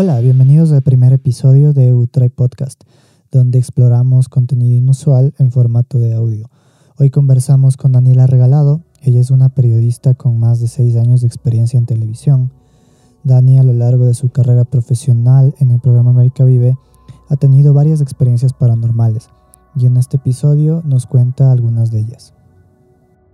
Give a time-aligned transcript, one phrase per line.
[0.00, 2.84] Hola, bienvenidos al primer episodio de Utray Podcast,
[3.32, 6.48] donde exploramos contenido inusual en formato de audio.
[6.98, 8.82] Hoy conversamos con Daniela Regalado.
[9.02, 12.52] Ella es una periodista con más de seis años de experiencia en televisión.
[13.24, 16.78] Dani, a lo largo de su carrera profesional en el programa América Vive,
[17.28, 19.30] ha tenido varias experiencias paranormales
[19.74, 22.37] y en este episodio nos cuenta algunas de ellas.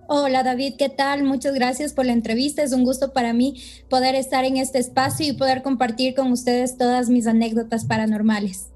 [0.07, 1.25] Hola David, ¿qué tal?
[1.25, 2.63] Muchas gracias por la entrevista.
[2.63, 3.57] Es un gusto para mí
[3.89, 8.67] poder estar en este espacio y poder compartir con ustedes todas mis anécdotas paranormales.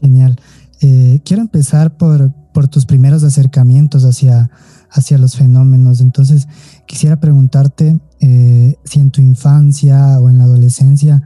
[0.00, 0.36] Genial.
[0.80, 4.50] Eh, quiero empezar por, por, tus primeros acercamientos hacia,
[4.90, 6.00] hacia los fenómenos.
[6.00, 6.48] Entonces,
[6.86, 11.22] quisiera preguntarte eh, si en tu infancia o en la adolescencia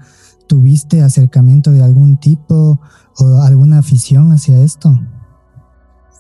[0.48, 2.81] tuviste acercamiento de algún tipo
[3.19, 4.98] o alguna afición hacia esto.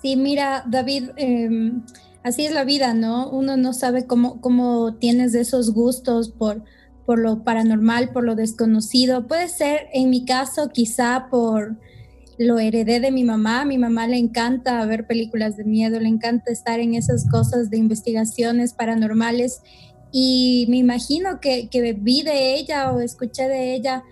[0.02, 1.82] Sí, mira, David, em,
[2.22, 3.30] así es la vida, ¿no?
[3.30, 6.64] Uno no sabe cómo, cómo tienes esos gustos por,
[7.06, 9.26] por lo paranormal, por lo desconocido.
[9.26, 11.76] Puede ser, en mi caso, quizá por
[12.38, 13.62] lo heredé de mi mamá.
[13.62, 17.70] A mi mamá le encanta ver películas de miedo, le encanta estar en esas cosas
[17.70, 19.60] de investigaciones paranormales.
[20.12, 24.02] Y me imagino que, que vi de ella o escuché de ella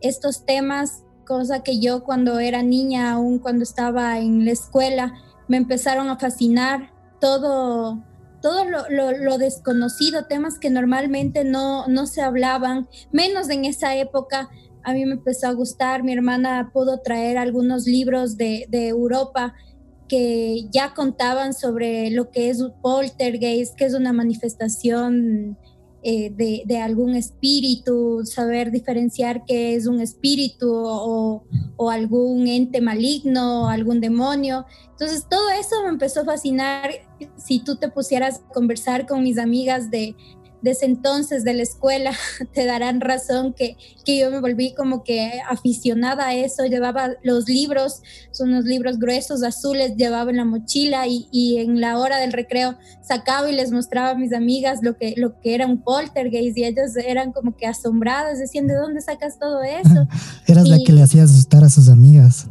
[0.00, 5.14] estos temas, cosa que yo cuando era niña, aún cuando estaba en la escuela,
[5.48, 8.02] me empezaron a fascinar todo,
[8.42, 14.48] todo lo, desconocido, temas que normalmente no, no se hablaban, menos en esa época.
[14.82, 19.54] A mí me empezó a gustar, mi hermana pudo traer algunos libros de, de Europa
[20.08, 25.58] que ya contaban sobre lo que es poltergeist, que es una manifestación
[26.08, 26.30] eh,
[26.64, 31.42] de, algún espíritu, saber diferenciar qué es un espíritu o,
[31.76, 34.66] o, algún ente maligno, algún demonio.
[34.90, 36.90] Entonces todo eso me empezó a fascinar.
[37.36, 40.14] Si tú te pusieras a conversar con mis amigas de,
[40.62, 42.12] de ese entonces de la escuela
[42.52, 47.48] te darán razón que, que, yo me volví como que aficionada a eso, llevaba los
[47.48, 52.18] libros, son unos libros gruesos, azules, llevaba en la mochila y, y, en la hora
[52.18, 55.82] del recreo sacaba y les mostraba a mis amigas lo que, lo que era un
[55.82, 60.08] poltergeist y ellos eran como que asombradas, decían, ¿de dónde sacas todo eso?
[60.46, 62.48] Eras la que le hacía asustar a sus amigas.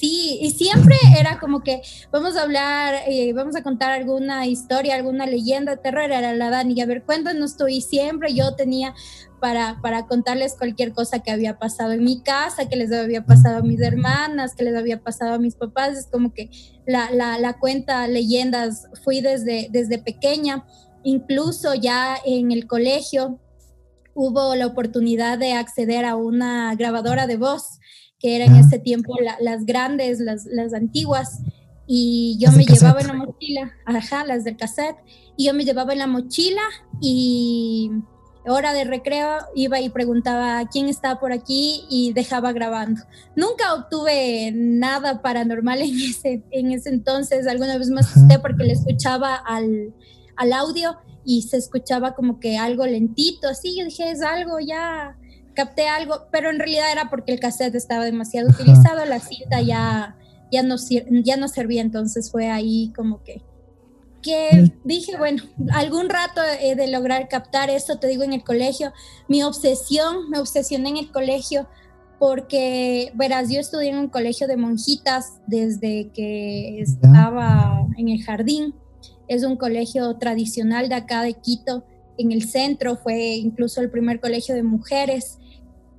[0.00, 4.94] Sí, y siempre era como que vamos a hablar, eh, vamos a contar alguna historia,
[4.94, 8.94] alguna leyenda terror, era la Dani, a ver, cuéntanos tú, y siempre yo tenía
[9.40, 13.58] para, para contarles cualquier cosa que había pasado en mi casa, que les había pasado
[13.58, 16.48] a mis hermanas, que les había pasado a mis papás, es como que
[16.86, 20.64] la, la, la cuenta leyendas fui desde, desde pequeña,
[21.02, 23.38] incluso ya en el colegio
[24.14, 27.79] hubo la oportunidad de acceder a una grabadora de voz
[28.20, 31.40] que eran en ese tiempo las grandes, las, las antiguas,
[31.86, 34.98] y yo me llevaba en la mochila, ajá, las del cassette,
[35.36, 36.62] y yo me llevaba en la mochila
[37.00, 37.90] y
[38.46, 43.02] hora de recreo iba y preguntaba quién estaba por aquí y dejaba grabando.
[43.36, 48.74] Nunca obtuve nada paranormal en ese, en ese entonces, alguna vez me asusté porque le
[48.74, 49.92] escuchaba al,
[50.36, 55.16] al audio y se escuchaba como que algo lentito, así, yo dije, es algo ya
[55.54, 60.16] capté algo, pero en realidad era porque el cassette estaba demasiado utilizado, la cinta ya,
[60.50, 60.76] ya, no,
[61.22, 63.42] ya no servía, entonces fue ahí como que,
[64.22, 68.92] que dije, bueno, algún rato he de lograr captar esto, te digo, en el colegio,
[69.28, 71.68] mi obsesión, me obsesioné en el colegio
[72.18, 78.74] porque, verás, yo estudié en un colegio de monjitas desde que estaba en el jardín,
[79.26, 81.84] es un colegio tradicional de acá de Quito,
[82.20, 85.38] en el centro, fue incluso el primer colegio de mujeres.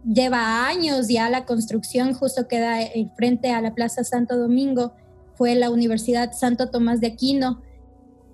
[0.06, 2.80] Lleva años ya la construcción, justo queda
[3.16, 4.94] frente a la Plaza Santo Domingo,
[5.36, 7.62] fue la Universidad Santo Tomás de Aquino.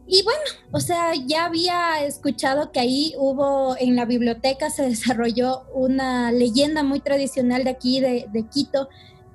[0.07, 0.39] Y bueno,
[0.71, 6.83] o sea, ya había escuchado que ahí hubo, en la biblioteca se desarrolló una leyenda
[6.83, 8.87] muy tradicional de aquí, de, de Quito,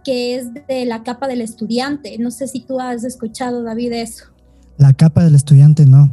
[0.03, 2.17] que es de la capa del estudiante.
[2.19, 4.32] No sé si tú has escuchado, David, eso.
[4.79, 6.11] La capa del estudiante no.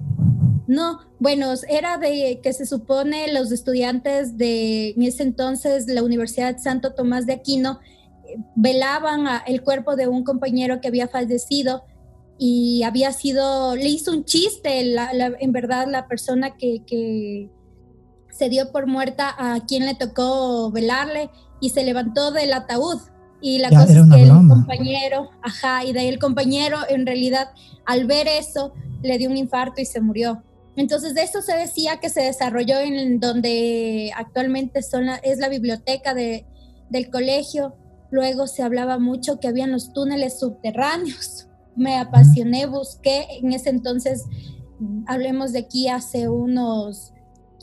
[0.68, 6.58] No, bueno, era de que se supone los estudiantes de en ese entonces la Universidad
[6.58, 7.80] Santo Tomás de Aquino
[8.28, 11.84] eh, velaban el cuerpo de un compañero que había fallecido
[12.38, 17.50] y había sido, le hizo un chiste, en verdad la persona que
[18.32, 21.30] se dio por muerta a quien le tocó velarle
[21.60, 23.00] y se levantó del ataúd
[23.42, 27.50] y la cosa es que el compañero, ajá, y de ahí el compañero en realidad
[27.86, 30.44] al ver eso le dio un infarto y se murió.
[30.76, 36.14] Entonces de eso se decía que se desarrolló en donde actualmente son es la biblioteca
[36.14, 36.46] de,
[36.90, 37.76] del colegio.
[38.12, 41.48] Luego se hablaba mucho que habían los túneles subterráneos.
[41.76, 44.26] Me apasioné, busqué en ese entonces,
[45.06, 47.14] hablemos de aquí hace unos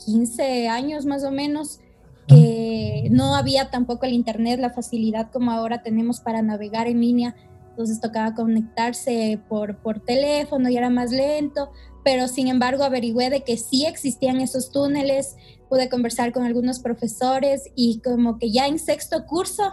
[0.05, 1.79] 15 años más o menos,
[2.27, 7.35] que no había tampoco el internet, la facilidad como ahora tenemos para navegar en línea.
[7.69, 11.69] Entonces tocaba conectarse por, por teléfono y era más lento,
[12.03, 15.35] pero sin embargo averigüé de que sí existían esos túneles,
[15.69, 19.63] pude conversar con algunos profesores y como que ya en sexto curso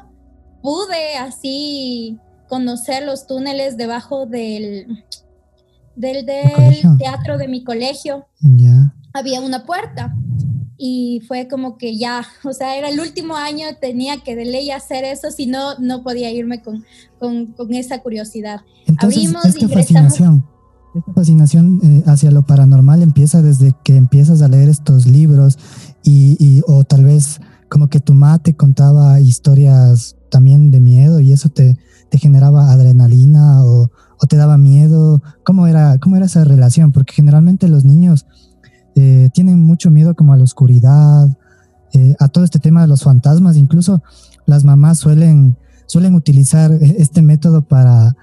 [0.62, 2.18] pude así
[2.48, 5.04] conocer los túneles debajo del,
[5.96, 6.26] del,
[6.98, 8.26] teatro de mi colegio.
[9.12, 10.14] Había una puerta
[10.86, 14.70] y fue como que ya, o sea, era el último año, tenía que de ley
[14.70, 16.84] hacer eso, si no, no podía irme con,
[17.18, 18.60] con, esa curiosidad.
[18.84, 20.44] Entonces, esta fascinación,
[20.94, 25.58] esta fascinación eh, hacia lo paranormal empieza desde que empiezas a leer estos libros
[26.02, 27.40] y, y, o tal vez
[27.70, 31.78] como que tu mamá te contaba historias también de miedo y eso te,
[32.10, 33.90] te generaba adrenalina o,
[34.20, 35.22] o, te daba miedo.
[35.44, 36.92] ¿Cómo era, ¿Cómo era esa relación?
[36.92, 38.26] Porque generalmente los niños
[38.96, 41.28] eh, tienen mucho miedo como a la oscuridad,
[41.92, 43.56] eh, a todo este tema de los fantasmas.
[43.56, 44.02] Incluso
[44.46, 45.56] las mamás suelen,
[45.86, 48.16] suelen utilizar e-, este método para,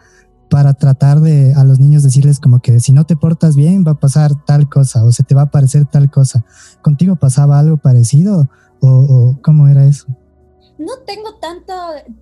[0.49, 3.91] para tratar de a los niños decirles como que si no te portas bien va
[3.91, 6.45] a pasar tal cosa o se te va a aparecer tal cosa.
[6.81, 8.49] ¿Contigo pasaba algo parecido
[8.81, 10.07] o, cómo era eso?
[10.77, 11.73] No tengo tanto,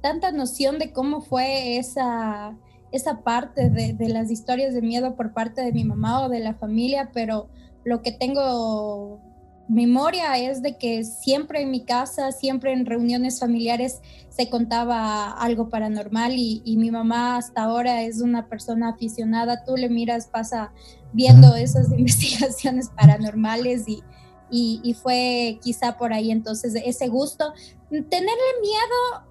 [0.02, 2.58] tanta noción de cómo fue esa,
[2.92, 6.42] esa parte de, de, las historias de miedo por parte de mi mamá o de
[6.42, 7.48] la familia, pero
[7.90, 9.20] lo que tengo
[9.68, 15.70] memoria es de que siempre en mi casa, siempre en reuniones familiares se contaba algo
[15.70, 19.64] paranormal y, mi mamá hasta ahora es una persona aficionada.
[19.64, 20.72] Tú le miras, pasa
[21.14, 24.04] viendo esas investigaciones paranormales y,
[24.52, 27.54] y, fue quizá por ahí entonces ese gusto.
[27.90, 29.28] Tenerle miedo,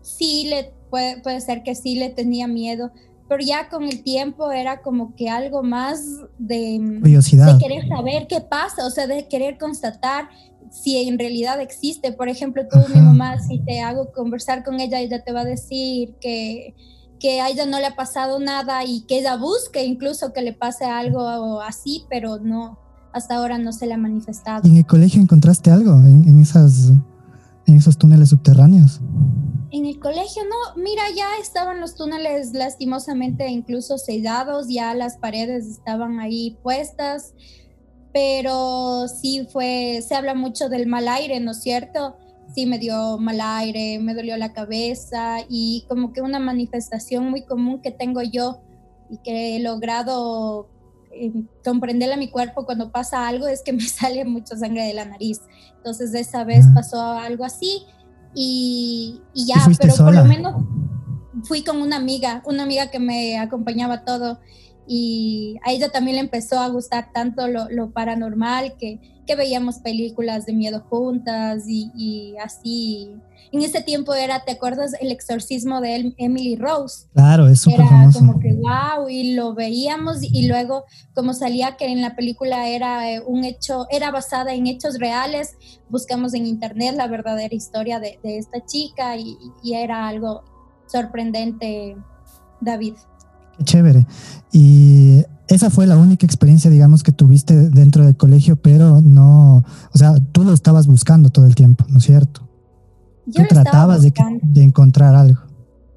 [0.00, 2.90] sí, le, puede, puede ser que sí le tenía miedo,
[3.32, 6.02] pero ya con el tiempo era como que algo más
[6.38, 7.54] de, Curiosidad.
[7.54, 10.28] de querer saber qué pasa, o sea, de querer constatar
[10.70, 12.12] si en realidad existe.
[12.12, 15.44] Por ejemplo, tú, mi mamá, si te hago conversar con ella, ella te va a
[15.46, 16.74] decir que,
[17.18, 20.52] que a ella no le ha pasado nada y que ella busque incluso que le
[20.52, 22.78] pase algo así, pero no,
[23.14, 24.68] hasta ahora no se le ha manifestado.
[24.68, 26.92] ¿Y en el colegio encontraste algo en, esas,
[27.72, 29.00] en esos túneles subterráneos?
[29.70, 35.66] En el colegio no, mira, ya estaban los túneles lastimosamente incluso sellados, ya las paredes
[35.66, 37.34] estaban ahí puestas,
[38.12, 42.16] pero sí fue, se habla mucho del mal aire, ¿no es cierto?
[42.54, 47.46] Sí me dio mal aire, me dolió la cabeza y como que una manifestación muy
[47.46, 48.60] común que tengo yo
[49.08, 50.68] y que he logrado
[51.64, 55.04] comprenderle a mi cuerpo cuando pasa algo es que me sale mucha sangre de la
[55.04, 55.40] nariz.
[55.76, 57.84] Entonces esa vez pasó algo así
[58.34, 60.64] y, ya, pero por lo menos
[61.44, 64.38] fui con una amiga, una amiga que me acompañaba todo
[64.86, 70.46] y a ella también le empezó a gustar tanto lo, paranormal que, que, veíamos películas
[70.46, 73.14] de miedo juntas y, así.
[73.52, 74.94] En ese tiempo era, ¿te acuerdas?
[74.98, 77.06] El exorcismo de Emily Rose.
[77.12, 78.20] Claro, es súper famoso.
[78.20, 80.84] como que wow, y lo veíamos y luego
[81.14, 85.56] como salía que en la película era eh, un hecho, era basada en hechos reales,
[85.90, 90.44] buscamos en internet la verdadera historia de, de esta chica y, y era algo
[90.86, 91.96] sorprendente,
[92.60, 92.94] David.
[93.58, 94.06] Qué chévere.
[94.52, 99.58] Y esa fue la única experiencia, digamos, que tuviste dentro del colegio, pero no,
[99.92, 102.48] o sea, tú lo estabas buscando todo el tiempo, ¿no es cierto?
[103.26, 104.12] Yo tú tratabas de,
[104.42, 105.40] de, encontrar algo.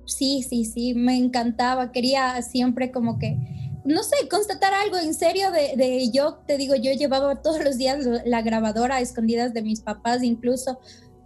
[0.06, 3.38] Sí, sí, sí, me encantaba, quería siempre como que,
[3.86, 7.77] no sé, constatar algo en serio de, de yo, te digo, yo llevaba todos los
[7.77, 10.80] días la grabadora a escondidas de mis papás incluso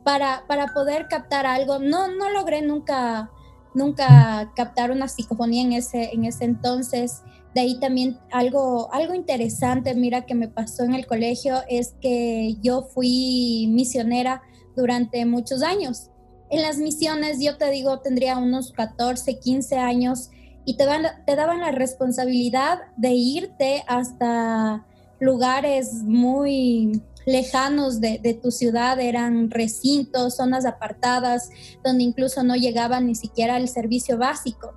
[0.04, 1.80] para, para poder captar algo.
[1.80, 3.30] No, no logré nunca
[3.74, 7.22] nunca captar una psicofonía en ese, en ese entonces.
[7.54, 12.58] De ahí también algo, algo interesante, mira, que me pasó en el colegio es que
[12.62, 14.42] yo fui misionera
[14.76, 16.10] durante muchos años.
[16.50, 20.30] En las misiones, yo te digo, tendría unos 14, 15 años
[20.66, 20.86] y te,
[21.26, 24.86] te daban la responsabilidad de irte hasta
[25.20, 31.50] lugares muy lejanos de, tu ciudad, eran recintos, zonas apartadas,
[31.84, 34.74] donde incluso no llegaba ni siquiera el servicio básico.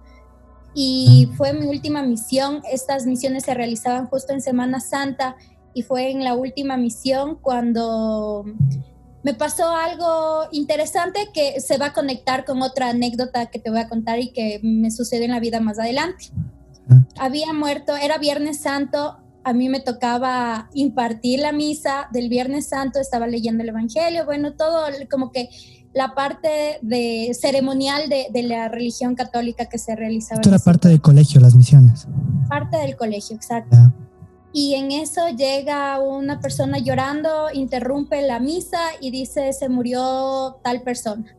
[0.74, 5.36] Y fue mi última misión, estas misiones se realizaban justo en Semana Santa
[5.74, 8.44] y fue en la última misión cuando
[9.22, 13.80] me pasó algo interesante que se va a conectar con otra anécdota que te voy
[13.80, 16.26] a contar y que me sucedió en la vida más adelante.
[17.18, 23.00] Había muerto, era Viernes Santo, a mí me tocaba impartir la misa del Viernes Santo,
[23.00, 25.48] estaba leyendo el Evangelio, bueno, todo como que
[25.94, 30.40] la parte de ceremonial de, la religión católica que se realizaba.
[30.40, 32.06] Esto era parte del colegio, las misiones.
[32.48, 33.76] Parte del colegio, exacto.
[34.52, 40.82] y en eso llega una persona llorando, interrumpe la misa y dice, se murió tal
[40.82, 41.36] persona.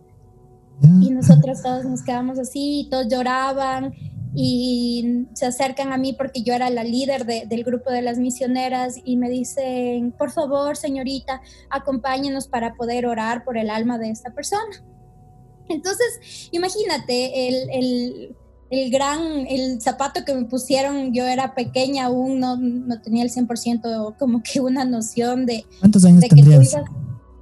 [1.01, 3.93] Y nosotros todos nos quedamos así, todos lloraban
[4.35, 8.95] y se acercan a mí porque yo era la líder del grupo de las misioneras
[9.03, 14.31] y me dicen, por favor, señorita, acompáñenos para poder orar por el alma de esta
[14.33, 14.83] persona.
[15.69, 18.35] Entonces, imagínate, el, el,
[18.69, 23.31] el gran, el zapato que me pusieron, yo era pequeña aún, no, no tenía el
[23.31, 25.65] 100% como que una noción de...
[25.79, 26.75] ¿Cuántos años tendrías?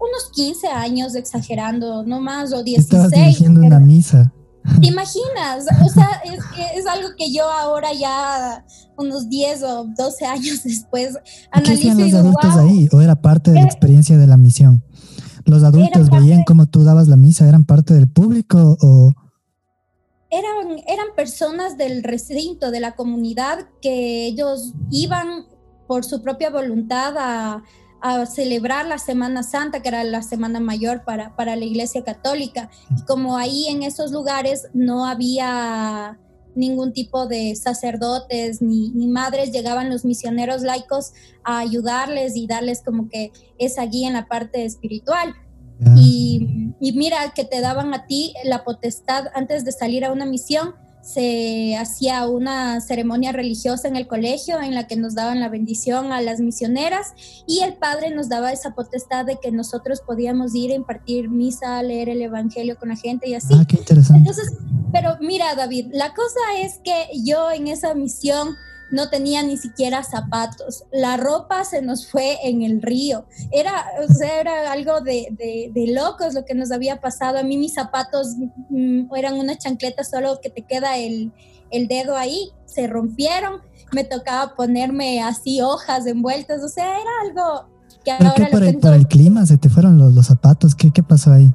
[0.01, 2.79] unos 15 años exagerando, no más, o 16.
[2.79, 4.33] Estabas dirigiendo una misa.
[4.81, 5.65] ¿Te imaginas?
[5.83, 6.39] O sea, es,
[6.75, 8.65] es, algo que yo ahora ya,
[8.97, 11.17] unos 10 o 12 años después,
[11.51, 11.81] analizo.
[11.81, 12.87] ¿Qué hacían los adultos ahí?
[12.91, 14.83] ¿O era parte de la experiencia de la misión?
[15.45, 17.47] ¿Los adultos veían cómo tú dabas la misa?
[17.47, 19.13] ¿Eran parte del público o...?
[20.29, 25.45] Eran, eran personas del recinto, de la comunidad, que ellos iban
[25.87, 27.63] por su propia voluntad a,
[28.01, 32.69] a celebrar la Semana Santa, que era la Semana Mayor para, para la Iglesia Católica.
[32.97, 36.19] Y como ahí en esos lugares no había
[36.55, 42.81] ningún tipo de sacerdotes ni, ni, madres, llegaban los misioneros laicos a ayudarles y darles
[42.83, 45.33] como que esa guía en la parte espiritual.
[45.95, 50.27] Y, y, mira que te daban a ti la potestad antes de salir a una
[50.27, 55.49] misión se hacía una ceremonia religiosa en el colegio en la que nos daban la
[55.49, 57.13] bendición a las misioneras
[57.47, 61.81] y el padre nos daba esa potestad de que nosotros podíamos ir a impartir misa,
[61.81, 63.53] leer el evangelio con la gente y así.
[63.57, 64.29] Ah, qué interesante.
[64.29, 64.57] Entonces,
[64.91, 68.55] pero mira David, la cosa es que yo en esa misión
[68.91, 70.83] no tenía ni siquiera zapatos.
[70.91, 73.25] La ropa se nos fue en el río.
[73.51, 75.27] Era, o sea, era algo de,
[75.73, 77.37] de, locos lo que nos había pasado.
[77.37, 78.35] A mí mis zapatos
[78.69, 81.31] mm, eran una chancleta solo que te queda el,
[81.71, 82.51] el dedo ahí.
[82.65, 83.61] Se rompieron.
[83.93, 86.61] Me tocaba ponerme así hojas envueltas.
[86.63, 87.69] O sea, era algo
[88.03, 88.33] que ahora...
[88.35, 90.75] Qué por, el, por, el, clima se te fueron los, los zapatos.
[90.75, 91.53] ¿Qué, ¿Qué pasó ahí?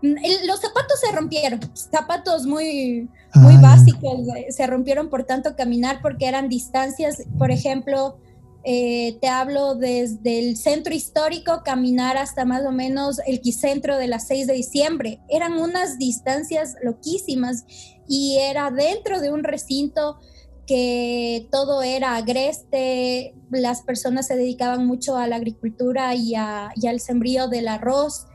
[0.00, 6.26] Los zapatos se rompieron, zapatos muy, muy básicos, eh, se rompieron por tanto caminar porque
[6.26, 8.18] eran distancias, por ejemplo,
[8.64, 14.08] eh, te hablo desde el centro histórico, caminar hasta más o menos el quicentro de
[14.08, 15.20] las 6 de diciembre.
[15.28, 17.64] Eran unas distancias loquísimas
[18.06, 20.18] y era dentro de un recinto
[20.66, 26.34] que todo era agreste, las personas se dedicaban mucho a la agricultura y,
[26.76, 28.26] y al sembrío del arroz.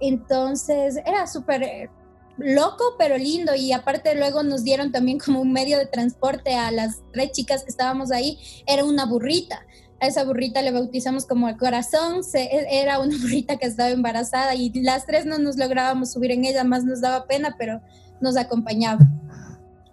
[0.00, 1.90] Entonces era súper eh,
[2.38, 3.54] loco, pero lindo.
[3.54, 7.64] Y aparte luego nos dieron también como un medio de transporte a las tres chicas
[7.64, 8.38] que estábamos ahí.
[8.66, 9.60] Era una burrita.
[10.00, 12.20] A esa burrita le bautizamos como el corazón.
[12.34, 16.44] E, era una burrita que estaba embarazada y las tres no nos lográbamos subir en
[16.44, 17.80] ella, más nos daba pena, pero
[18.20, 19.06] nos acompañaba.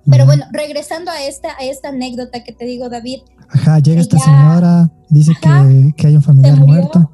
[0.07, 3.21] Pero bueno, regresando a esta, a esta anécdota que te digo, David.
[3.49, 7.11] Ajá, llega esta señora, dice que, que, hay un familiar muerto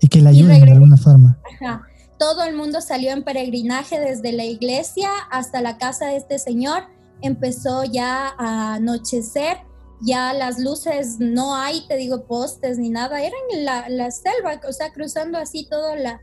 [0.00, 1.38] y que la ayuden de alguna forma.
[1.62, 1.82] Ajá
[2.18, 6.84] todo el mundo salió en peregrinaje desde la iglesia hasta la casa de este señor.
[7.20, 9.58] Empezó ya a anochecer,
[10.00, 14.72] ya las luces no hay, te digo, postes ni nada, eran la, la selva, o
[14.72, 16.20] sea, cruzando así todos la,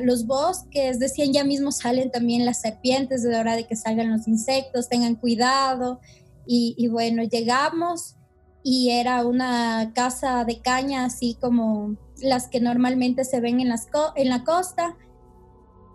[0.00, 4.28] los bosques, decían ya mismo salen también las serpientes, de hora de que salgan los
[4.28, 6.00] insectos, tengan cuidado.
[6.44, 8.16] Y bueno, llegamos
[8.64, 13.88] y era una casa de caña, así como las que normalmente se ven en, las
[14.16, 14.96] en la costa.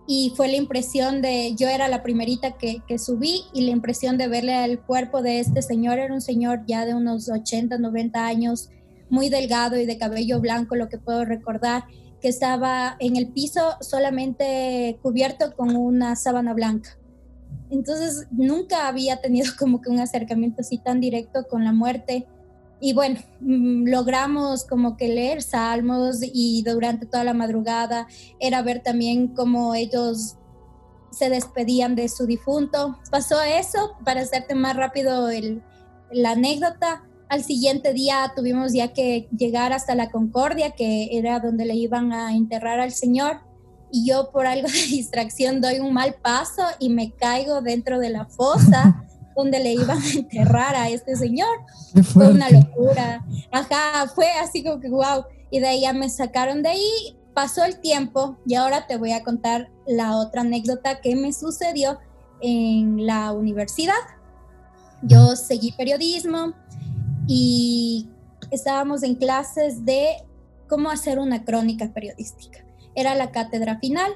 [0.09, 4.17] Y fue la impresión de, yo era la primerita que, que subí y la impresión
[4.17, 8.25] de verle al cuerpo de este señor, era un señor ya de unos 80, 90
[8.25, 8.69] años,
[9.09, 11.83] muy delgado y de cabello blanco, lo que puedo recordar,
[12.21, 16.97] que estaba en el piso solamente cubierto con una sábana blanca.
[17.69, 22.27] Entonces nunca había tenido como que un acercamiento así tan directo con la muerte
[22.79, 28.07] y bueno, mm, logramos como que leer salmos y durante toda la madrugada
[28.39, 30.35] era ver también cómo ellos
[31.11, 32.99] se despedían de su difunto.
[33.09, 35.63] Pasó eso, para hacerte más rápido el,
[36.11, 37.03] la anécdota.
[37.29, 42.13] Al siguiente día tuvimos ya que llegar hasta la Concordia, que era donde le iban
[42.13, 43.41] a enterrar al Señor.
[43.91, 48.11] Y yo por algo de distracción doy un mal paso y me caigo dentro de
[48.11, 49.03] la fosa.
[49.37, 51.47] donde le iban a enterrar a este señor.
[52.13, 53.23] Fue una locura.
[53.51, 55.23] Ajá, fue así como que wow.
[55.51, 59.13] Y de ahí ya me sacaron de ahí, pasó el tiempo y ahora te voy
[59.13, 61.99] a contar la otra anécdota que me sucedió
[62.41, 63.93] en la universidad.
[65.03, 66.53] Yo seguí periodismo
[67.27, 68.09] y
[68.51, 70.17] estábamos en clases de
[70.67, 72.65] cómo hacer una crónica periodística.
[72.95, 74.11] Era la cátedra final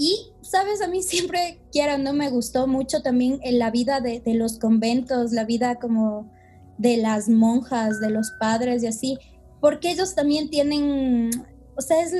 [0.00, 4.22] y, sabes, a mí siempre, quiera, no me gustó mucho también en la vida de,
[4.26, 6.30] los conventos, la vida como
[6.78, 9.18] de las monjas, de los padres y así,
[9.60, 11.30] porque ellos también tienen,
[11.76, 12.12] o sea, es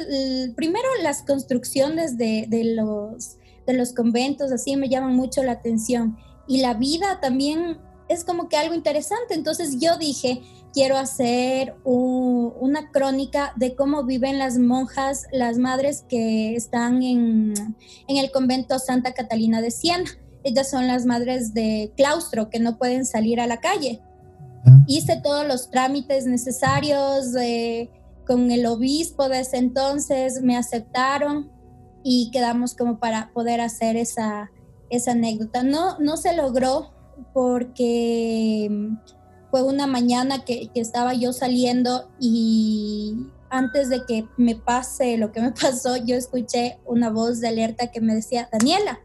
[0.56, 6.18] primero las construcciones de, de, los, de los conventos, así me llaman mucho la atención.
[6.48, 7.78] Y la vida también
[8.08, 9.34] es como que algo interesante.
[9.34, 16.54] Entonces yo dije, quiero hacer una crónica de cómo viven las monjas, las madres que
[16.54, 17.54] están en,
[18.06, 20.10] en el convento Santa Catalina de Siena.
[20.44, 24.00] Ellas son las madres de claustro que no pueden salir a la calle.
[24.66, 24.84] Ah.
[24.86, 27.90] Hice todos los trámites necesarios eh,
[28.26, 31.50] con el obispo de ese entonces, me aceptaron
[32.04, 34.50] y quedamos como para poder hacer esa,
[34.90, 35.62] esa anécdota.
[35.62, 36.92] No, no se logró
[37.32, 38.70] porque
[39.50, 43.16] fue una mañana que, estaba yo saliendo y
[43.50, 47.90] antes de que me pase lo que me pasó, yo escuché una voz de alerta
[47.90, 49.00] que me decía, Daniela.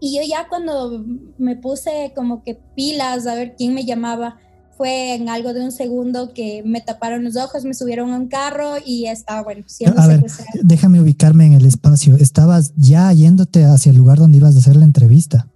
[0.00, 1.04] Y yo ya cuando
[1.38, 4.38] me puse como que pilas a ver quién me llamaba,
[4.76, 8.26] fue en algo de un segundo que me taparon los ojos, me subieron a un
[8.26, 10.24] carro y estaba, bueno, siendo A ver,
[10.62, 12.16] déjame ubicarme en el espacio.
[12.16, 15.51] Estabas ya yéndote hacia el lugar donde ibas a hacer la entrevista.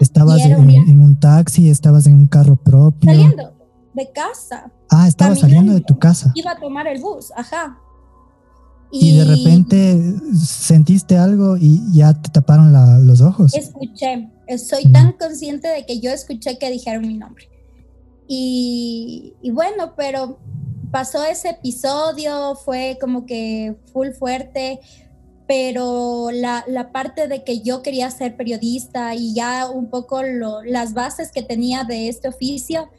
[0.00, 3.10] Estabas en, un taxi, estabas en un carro propio.
[3.10, 3.52] Saliendo
[3.94, 4.70] de casa.
[4.90, 6.32] Ah, estaba saliendo de tu casa.
[6.34, 7.78] Iba a tomar el bus, ajá.
[8.90, 12.72] Y, de repente sentiste algo y ya te taparon
[13.06, 13.54] los ojos.
[13.54, 17.50] Escuché, soy tan consciente de que yo escuché que dijeron mi nombre.
[18.26, 20.38] Y, y, bueno, pero
[20.90, 24.80] pasó ese episodio, fue como que full fuerte,
[25.48, 30.62] pero la, la, parte de que yo quería ser periodista y ya un poco lo,
[30.62, 32.90] las bases que tenía de este oficio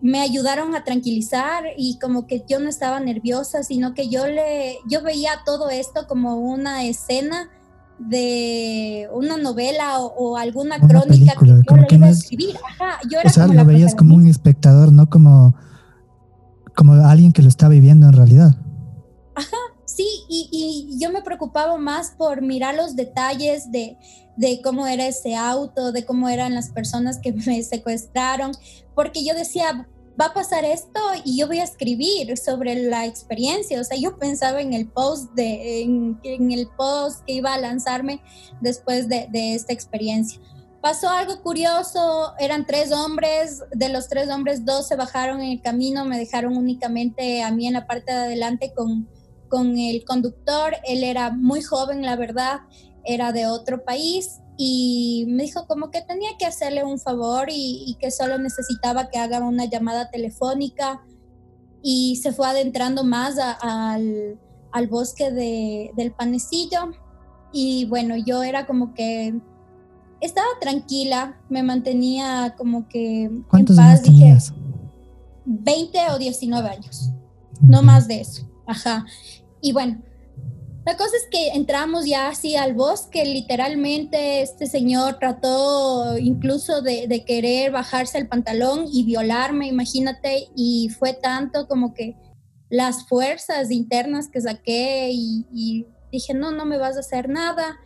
[0.00, 4.76] me ayudaron a tranquilizar y como que yo no estaba nerviosa, sino que yo le
[4.88, 7.50] yo veía todo esto como una escena
[7.98, 12.56] de una novela o, alguna crónica que yo le iba a escribir.
[12.64, 15.56] Ajá, yo era o sea, lo veías como un espectador, no como
[16.76, 18.54] como alguien que lo está viviendo en realidad.
[19.34, 19.56] Ajá,
[19.96, 23.96] sí, y, yo me preocupaba más por mirar los detalles de,
[24.62, 28.52] cómo era ese auto, de cómo eran las personas que me secuestraron,
[28.94, 29.88] porque yo decía,
[30.20, 33.80] va a pasar esto y yo voy a escribir sobre la experiencia.
[33.80, 36.18] O sea, yo pensaba en el post de, en,
[36.52, 38.22] el post que iba a lanzarme
[38.60, 40.40] después de, de, esta experiencia.
[40.80, 45.60] Pasó algo curioso, eran tres hombres, de los tres hombres dos se bajaron en el
[45.60, 49.08] camino, me dejaron únicamente a mí en la parte de adelante con,
[49.48, 50.76] con el conductor.
[50.86, 52.60] Él era muy joven, la verdad,
[53.04, 57.96] era de otro país y me dijo como que tenía que hacerle un favor y,
[58.00, 61.04] que solo necesitaba que haga una llamada telefónica
[61.82, 64.38] y se fue adentrando más al,
[64.90, 66.92] bosque del panecillo
[67.52, 69.34] y bueno, yo era como que
[70.20, 74.02] estaba tranquila, me mantenía como que en paz.
[74.02, 74.36] Dije,
[75.44, 77.10] 20 o 19 años,
[77.60, 78.46] no más de eso.
[78.66, 79.06] Ajá.
[79.66, 80.00] Y bueno,
[80.84, 87.24] la cosa es que entramos ya así al bosque, literalmente este señor trató incluso de,
[87.26, 92.14] querer bajarse el pantalón y violarme, imagínate, y fue tanto como que
[92.70, 97.80] las fuerzas internas que saqué y, y dije, no, no me vas a hacer nada.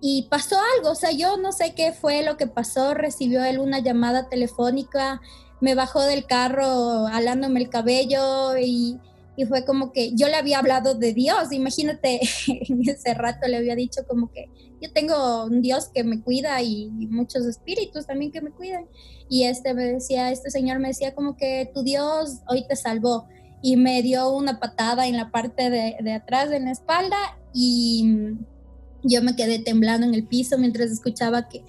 [0.00, 3.58] Y pasó algo, o sea, yo no sé qué fue lo que pasó, recibió él
[3.58, 5.20] una llamada telefónica,
[5.60, 9.00] me bajó del carro alándome el cabello y
[9.36, 13.56] y fue como que yo le había hablado de Dios, imagínate, en ese rato le
[13.56, 14.46] había dicho como que
[14.80, 18.84] yo tengo un Dios que me cuida y, muchos espíritus también que me cuidan.
[19.28, 23.26] Y este me decía, este señor me decía como que tu Dios hoy te salvó
[23.62, 27.16] y me dio una patada en la parte de, de atrás de la espalda
[27.54, 28.36] y
[29.04, 31.64] yo me quedé temblando en el piso mientras escuchaba que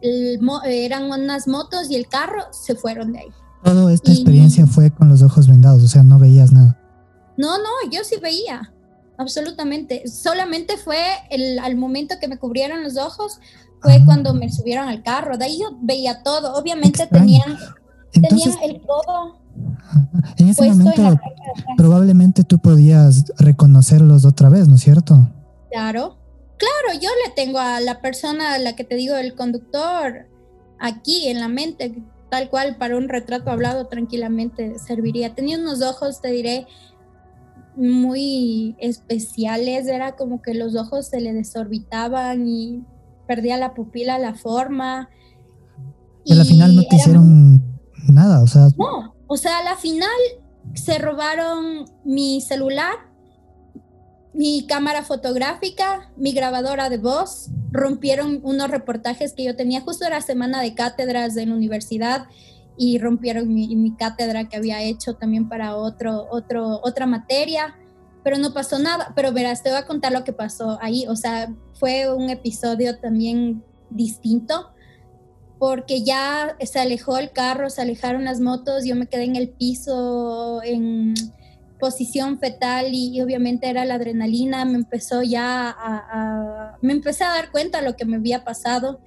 [0.00, 3.28] eran unas motos y el carro se fueron de ahí.
[3.64, 6.78] Toda esta experiencia fue con los ojos vendados, o sea, no veías nada.
[7.38, 8.72] No, no, yo sí veía,
[9.16, 10.06] absolutamente.
[10.08, 10.98] Solamente fue
[11.30, 13.40] el, al momento que me cubrieron los ojos,
[13.80, 14.02] fue ah.
[14.04, 15.38] cuando me subieron al carro.
[15.38, 16.54] De ahí yo veía todo.
[16.54, 17.56] Obviamente tenían,
[18.12, 19.38] tenían el codo.
[20.36, 21.18] En ese momento
[21.76, 25.28] probablemente tú podías reconocerlos otra vez, ¿no es cierto?
[25.70, 26.18] Claro,
[26.56, 30.26] claro, yo le tengo a la persona a la que te digo, el conductor,
[30.78, 35.34] aquí en la mente, tal cual para un retrato hablado tranquilamente serviría.
[35.34, 36.66] Tenía unos ojos, te diré,
[37.78, 42.82] muy especiales, era como que los ojos se le desorbitaban y
[43.26, 45.08] perdía la pupila, la forma.
[46.24, 47.62] Y a la final no te hicieron
[48.08, 48.68] nada, o sea.
[48.76, 50.08] No, o sea, a la final
[50.74, 52.94] se robaron mi celular,
[54.34, 60.20] mi cámara fotográfica, mi grabadora de voz, rompieron unos reportajes que yo tenía, justo era
[60.20, 62.26] semana de cátedras en la universidad
[62.78, 67.76] y rompieron mi, mi, cátedra que había hecho también para otro, otro, otra materia,
[68.22, 69.12] pero no pasó nada.
[69.16, 71.04] Pero verás, te voy a contar lo que pasó ahí.
[71.08, 74.70] O sea, fue un episodio también distinto
[75.58, 79.48] porque ya se alejó el carro, se alejaron las motos, yo me quedé en el
[79.48, 81.14] piso en
[81.78, 87.50] posición fetal y, obviamente era la adrenalina, me empezó ya a, me empecé a dar
[87.50, 89.00] cuenta de lo que me había pasado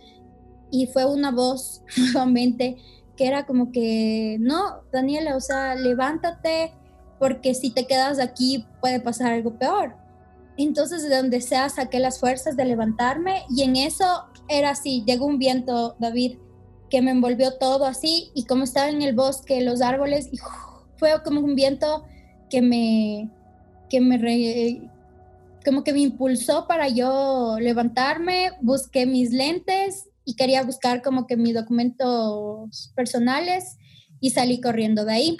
[0.70, 2.78] y fue una voz nuevamente
[3.16, 6.74] que era como que, no, Daniela, o sea, levántate
[7.20, 9.96] porque si te quedas aquí puede pasar algo peor.
[10.58, 15.26] Entonces de donde sea saqué las fuerzas de levantarme y en eso era así, llegó
[15.26, 16.38] un viento, David,
[16.90, 20.30] que me envolvió todo así y como estaba en el bosque, los árboles,
[20.98, 22.06] fue como un viento
[22.50, 23.32] que me,
[23.90, 24.92] que me
[25.64, 31.38] como que me impulsó para yo levantarme, busqué mis lentes y quería buscar como que
[31.38, 33.78] mis documentos personales
[34.20, 35.38] y salí corriendo de ahí.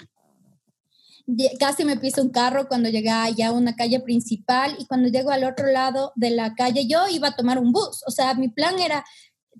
[1.58, 5.30] Casi me piso un carro cuando llegué allá a una calle principal y cuando llego
[5.30, 8.02] al otro lado de la calle yo iba a tomar un bus.
[8.06, 9.04] O sea, mi plan era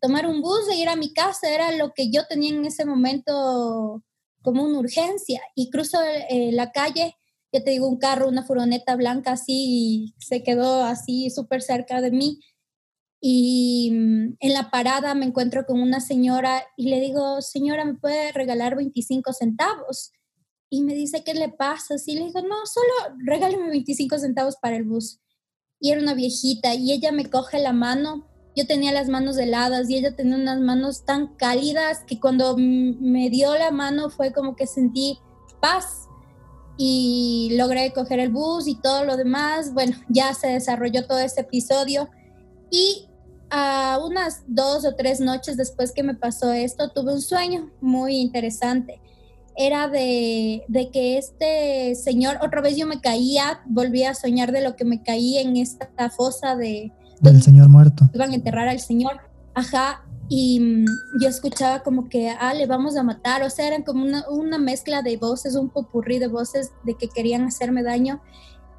[0.00, 2.84] tomar un bus e ir a mi casa, era lo que yo tenía en ese
[2.84, 4.02] momento
[4.42, 5.40] como una urgencia.
[5.54, 7.16] Y cruzo eh, la calle
[7.52, 12.10] ya te digo, un carro, una furgoneta blanca así, se quedó así súper cerca de
[12.10, 12.40] mí.
[13.24, 17.94] Y mm, en la parada me encuentro con una señora y le digo, señora, ¿me
[17.94, 20.10] puede regalar 25 centavos?
[20.68, 21.94] Y me dice, ¿qué le pasa?
[22.04, 25.20] Y le digo, no, solo regálame 25 centavos para el bus.
[25.78, 28.28] Y era una viejita y ella me coge la mano.
[28.56, 33.30] Yo tenía las manos heladas y ella tenía unas manos tan cálidas que cuando me
[33.30, 35.20] dio la mano fue como que sentí
[35.60, 36.08] paz
[36.76, 39.72] y logré coger el bus y todo lo demás.
[39.74, 42.10] Bueno, ya se desarrolló todo este episodio
[42.68, 43.08] y
[43.54, 48.16] a unas dos o tres noches después que me pasó esto, tuve un sueño muy
[48.16, 48.98] interesante.
[49.54, 54.62] Era de, de que este señor, otra vez yo me caía, volví a soñar de
[54.62, 56.92] lo que me caí en esta fosa de...
[57.20, 58.08] Del señor muerto.
[58.14, 59.20] Iban a enterrar al señor.
[59.54, 60.86] Ajá, y mm,
[61.20, 64.56] yo escuchaba como que, ah, le vamos a matar, o sea, eran como una, una,
[64.56, 68.22] mezcla de voces, un popurrí de voces de que querían hacerme daño,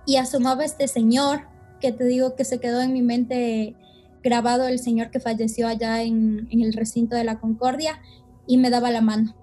[0.07, 1.41] y asomaba este señor,
[1.79, 3.75] que te digo que se quedó en mi mente
[4.23, 7.99] grabado, el señor que falleció allá en, en el recinto de la Concordia,
[8.47, 9.35] y me daba la mano,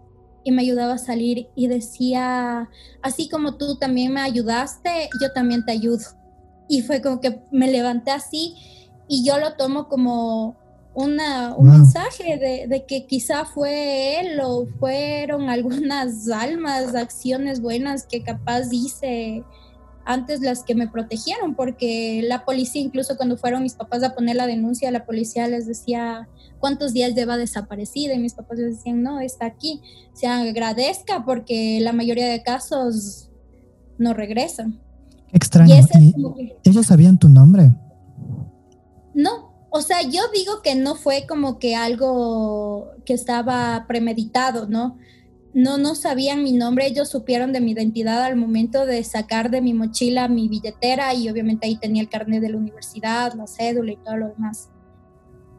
[0.42, 2.68] y me ayudaba a salir, y decía,
[3.02, 6.04] así como tú también me ayudaste, yo también te ayudo.
[6.68, 8.54] Y fue como que me levanté así,
[9.06, 10.56] y yo lo tomo como
[10.94, 18.06] una, un mensaje de, de, que quizá fue él o fueron algunas almas, acciones buenas
[18.06, 19.44] que capaz hice
[20.04, 24.36] antes las que me protegieron, porque la policía, incluso cuando fueron mis papás a poner
[24.36, 29.02] la denuncia, la policía les decía cuántos días lleva desaparecida y mis papás les decían,
[29.02, 29.80] no, está aquí,
[30.12, 33.30] se agradezca porque la mayoría de casos
[33.98, 34.80] no regresan.
[35.32, 35.74] Extraño.
[36.64, 37.72] ¿Ellos sabían tu nombre?
[39.14, 44.98] No, o sea, yo digo que no fue como que algo que estaba premeditado, ¿no?
[45.52, 49.60] No, no sabían mi nombre, ellos supieron de mi identidad al momento de sacar de
[49.60, 53.92] mi mochila mi billetera y obviamente ahí tenía el carnet de la universidad, la cédula
[53.92, 54.70] y todo lo demás.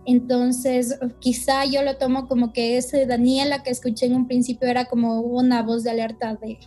[0.05, 4.85] Entonces, quizá yo lo tomo como que ese Daniela que escuché en un principio era
[4.85, 6.57] como una voz de alerta de,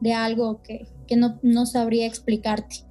[0.00, 2.84] de algo que, que no, no sabría explicarte.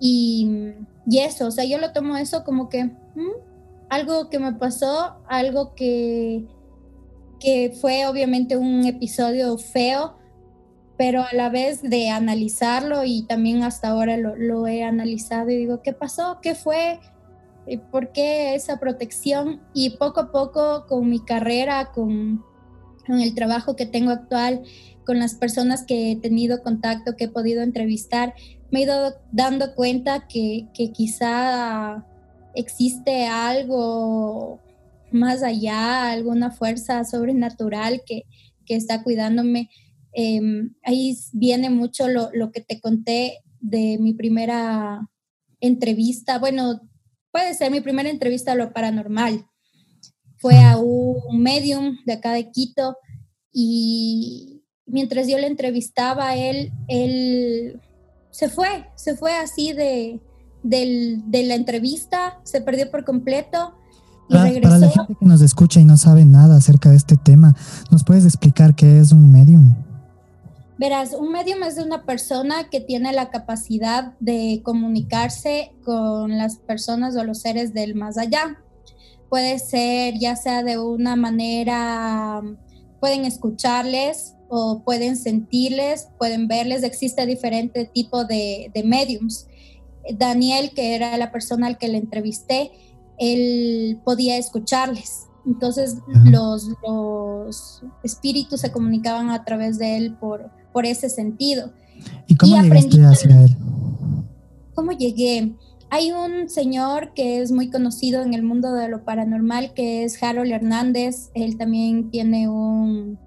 [0.00, 0.74] Y,
[1.08, 2.90] y, eso, o sea, yo lo tomo eso como que
[3.88, 6.44] algo que me pasó, algo que,
[7.42, 10.16] que fue obviamente un episodio feo,
[10.96, 15.82] pero a la vez de analizarlo y también hasta ahora lo, he analizado y digo,
[15.82, 16.38] ¿qué pasó?
[16.40, 17.00] ¿Qué fue?
[17.90, 19.60] ¿Por qué esa protección?
[19.74, 22.44] Y poco a poco con mi carrera, con,
[23.04, 24.62] con el trabajo que tengo actual,
[25.04, 28.34] con las personas que he tenido contacto, que he podido entrevistar,
[28.70, 32.06] me he ido dando cuenta que, que quizá
[32.54, 34.60] existe algo
[35.12, 38.24] más allá, alguna fuerza sobrenatural que,
[38.66, 39.70] que está cuidándome.
[40.12, 45.08] Em, ahí viene mucho lo, lo, que te conté de mi primera
[45.60, 46.38] entrevista.
[46.38, 46.80] Bueno,
[47.30, 49.46] puede ser mi primera entrevista a lo paranormal.
[50.36, 52.96] Fue a un medium de acá de Quito
[53.52, 57.80] y mientras yo le entrevistaba él, él
[58.30, 60.20] se fue, se fue así de,
[60.62, 63.74] de la entrevista, se perdió por completo.
[64.28, 64.68] Y para, regresó.
[64.68, 67.54] para la gente que nos escucha y no sabe nada acerca de este tema,
[67.90, 69.74] ¿nos puedes explicar qué es un medium?
[70.78, 77.14] Verás, un medium es una persona que tiene la capacidad de comunicarse con las personas
[77.16, 78.58] o los seres del más allá.
[79.28, 82.42] Puede ser ya sea de una manera
[83.02, 89.48] pueden escucharles o pueden sentirles, pueden verles, existe diferente tipo de, de mediums.
[90.14, 92.70] Daniel, que era la persona al que le entrevisté,
[93.22, 95.28] él podía escucharles.
[95.46, 101.72] Entonces los, los, espíritus se comunicaban a través de él por, por ese sentido.
[102.26, 103.56] ¿Y cómo llegaste hacia él?
[104.74, 105.54] ¿Cómo llegué?
[105.90, 110.20] Hay un señor que es muy conocido en el mundo de lo paranormal, que es
[110.22, 111.30] Harold Hernández.
[111.34, 113.18] Él también tiene un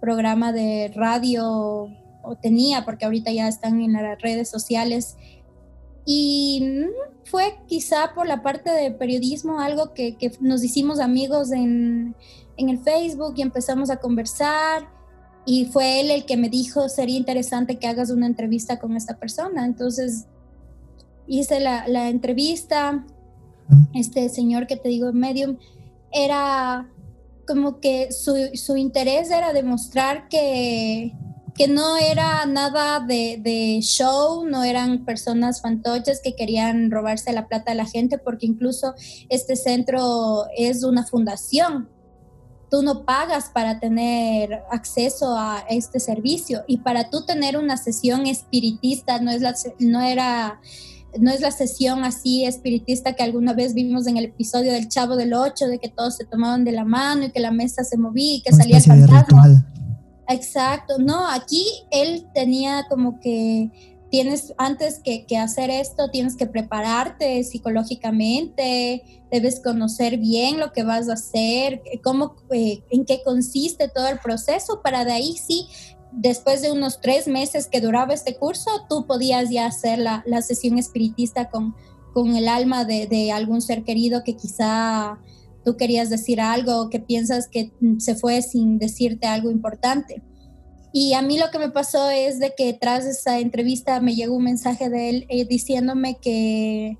[0.00, 1.90] programa de radio,
[2.22, 5.16] o tenía, porque ahorita ya están en las redes sociales.
[6.06, 6.86] Y
[7.24, 12.14] fue quizá por la parte de periodismo algo que, que nos hicimos amigos en,
[12.56, 14.88] en el Facebook y empezamos a conversar.
[15.46, 19.18] Y fue él el que me dijo, sería interesante que hagas una entrevista con esta
[19.18, 19.64] persona.
[19.64, 20.26] Entonces
[21.26, 23.04] hice la, la entrevista,
[23.94, 25.56] este señor que te digo, medium,
[26.12, 26.88] era
[27.46, 31.12] como que su, su interés era demostrar que,
[31.54, 37.46] que no era nada de, de, show, no eran personas fantoches que querían robarse la
[37.46, 38.94] plata de la gente, porque incluso
[39.28, 41.88] este centro es una fundación
[42.70, 48.26] tú no pagas para tener acceso a este servicio y para tú tener una sesión
[48.26, 50.60] espiritista no es la no era
[51.18, 55.14] no es la sesión así espiritista que alguna vez vimos en el episodio del Chavo
[55.14, 57.96] del Ocho, de que todos se tomaban de la mano y que la mesa se
[57.96, 59.64] movía y que salía el fantasma.
[60.28, 63.70] Exacto, no, aquí él tenía como que
[64.14, 71.08] tienes antes que, hacer esto, tienes que prepararte psicológicamente, debes conocer bien lo que vas
[71.08, 75.66] a hacer, cómo, eh, en qué consiste todo el proceso, para de ahí sí,
[76.12, 80.78] después de unos tres meses que duraba este curso, tú podías ya hacer la, sesión
[80.78, 81.74] espiritista con,
[82.12, 85.18] con el alma de, de, algún ser querido que quizá
[85.64, 90.22] tú querías decir algo, que piensas que se fue sin decirte algo importante.
[90.92, 94.36] Y a mí lo que me pasó es de que tras esa entrevista me llegó
[94.36, 96.96] un mensaje de él eh, diciéndome que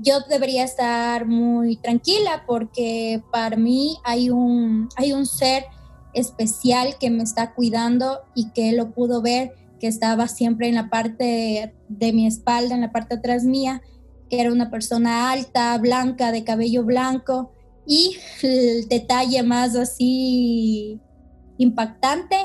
[0.00, 5.66] yo debería estar muy tranquila porque para mí hay un, hay un ser
[6.14, 10.90] especial que me está cuidando y que lo pudo ver, que estaba siempre en la
[10.90, 13.82] parte de mi espalda, en la parte atrás mía,
[14.28, 17.52] que era una persona alta, blanca, de cabello blanco
[17.86, 21.00] y el detalle más así
[21.58, 22.36] impactante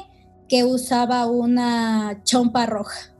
[0.47, 3.11] que usaba una chompa roja.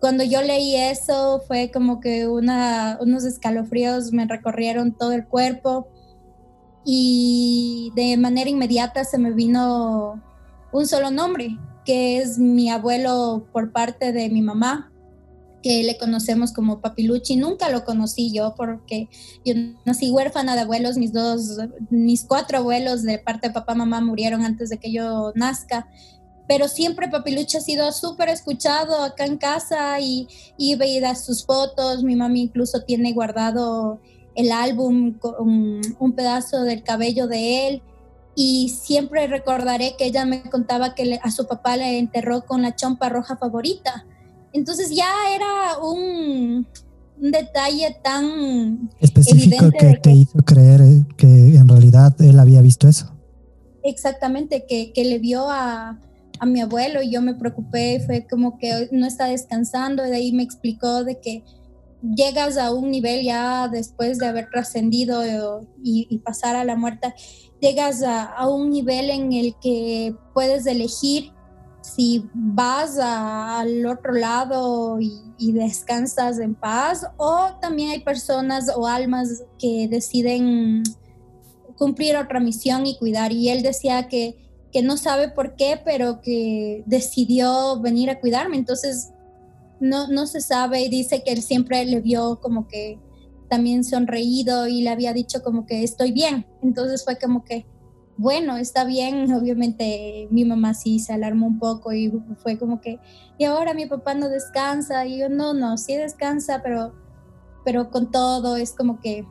[0.00, 5.88] Cuando yo leí eso fue como que una, unos escalofríos me recorrieron todo el cuerpo
[6.84, 10.22] y de manera inmediata se me vino
[10.72, 14.89] un solo nombre, que es mi abuelo por parte de mi mamá,
[15.62, 17.36] que le conocemos como Papiluchi.
[17.36, 19.08] Nunca lo conocí yo porque
[19.44, 21.58] yo nací huérfana de abuelos, mis dos,
[21.90, 25.88] mis cuatro abuelos de parte de papá, mamá murieron antes de que yo nazca
[26.50, 32.02] pero siempre Papilucha ha sido súper escuchado acá en casa y, y veía sus fotos,
[32.02, 34.00] mi mami incluso tiene guardado
[34.34, 37.82] el álbum con un pedazo del cabello de él
[38.34, 42.74] y siempre recordaré que ella me contaba que a su papá le enterró con la
[42.74, 44.06] chompa roja favorita.
[44.52, 46.66] Entonces ya era un,
[47.18, 50.80] detalle tan específico que te hizo creer
[51.18, 53.14] que en realidad él había visto eso.
[53.82, 56.00] Exactamente, que, que le vio a,
[56.40, 60.16] a mi abuelo y yo me preocupé, fue como que no está descansando y de
[60.16, 61.44] ahí me explicó de que
[62.02, 67.14] llegas a un nivel ya después de haber trascendido y, pasar a la muerte,
[67.60, 71.32] llegas a, un nivel en el que puedes elegir
[71.80, 78.86] si vas al otro lado y, y, descansas en paz o también hay personas o
[78.86, 80.82] almas que deciden
[81.76, 84.36] cumplir otra misión y cuidar y él decía que
[84.72, 88.56] que no sabe por qué, pero que decidió venir a cuidarme.
[88.56, 89.10] Entonces,
[89.80, 92.98] no, no se sabe y dice que él siempre le vio como que
[93.48, 96.46] también sonreído y le había dicho como que estoy bien.
[96.62, 97.66] Entonces fue como que,
[98.20, 99.32] bueno, está bien.
[99.32, 103.00] Obviamente mi mamá sí se alarmó un poco y fue como que,
[103.38, 105.06] y ahora mi papá no descansa.
[105.06, 106.94] Y yo, no, no, sí descansa, pero,
[107.64, 109.26] pero con todo es como que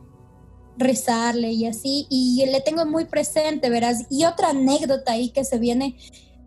[0.76, 4.06] rezarle y así, y le tengo muy presente, verás.
[4.10, 5.96] Y otra anécdota ahí que se viene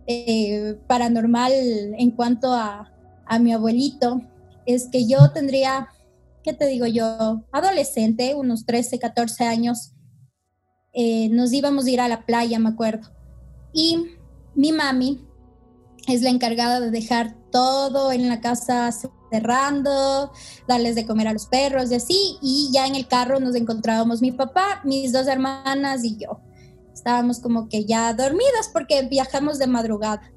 [0.08, 2.92] eh, paranormal en cuanto a,
[3.26, 4.22] a mi abuelito,
[4.66, 5.88] es que yo tendría,
[6.44, 7.46] ¿qué te digo yo?
[7.52, 9.94] Adolescente, unos 13, 14 años,
[10.94, 13.10] eh, nos íbamos a ir a la playa, me acuerdo.
[13.74, 14.18] Y
[14.56, 15.26] mi mami
[16.08, 18.92] es la encargada de dejar todo en la casa
[19.32, 20.32] cerrando,
[20.68, 22.38] darles de comer a los perros y así.
[22.42, 26.42] Y ya en el carro nos encontrábamos mi papá, mis dos hermanas y yo.
[26.94, 30.32] estábamos como que ya dormidas porque viajamos de madrugada.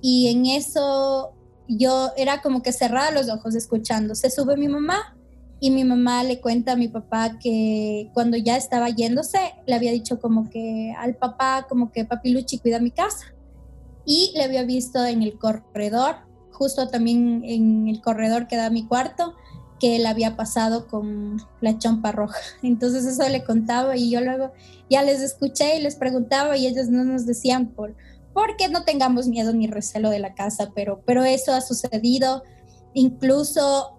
[0.00, 1.32] Y en eso
[1.68, 4.14] yo era como que cerrada los ojos escuchando.
[4.14, 5.15] Se sube mi mamá
[5.58, 9.90] y mi mamá le cuenta a mi papá que cuando ya estaba yéndose, le había
[9.90, 13.34] dicho como que al papá, como que papi Luchi cuida mi casa.
[14.04, 16.16] Y le había visto en el corredor,
[16.52, 19.34] justo también en el corredor que da mi cuarto,
[19.80, 22.38] que él había pasado con la chompa roja.
[22.62, 24.52] Entonces eso le contaba y yo luego
[24.90, 27.96] ya les escuché y les preguntaba y ellos no nos decían por,
[28.34, 32.42] porque no tengamos miedo ni recelo de la casa, pero, pero eso ha sucedido.
[32.92, 33.95] Incluso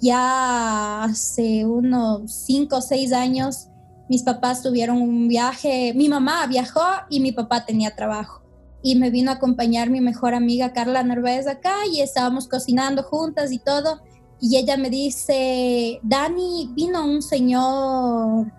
[0.00, 3.68] ya hace unos cinco o seis años,
[4.08, 8.42] mis papás tuvieron un viaje, mi mamá viajó y mi papá tenía trabajo.
[8.82, 13.50] Y me vino a acompañar mi mejor amiga Carla Narváez acá y estábamos cocinando juntas
[13.52, 14.00] y todo
[14.46, 18.52] y ella me dice, Dani, vino un señor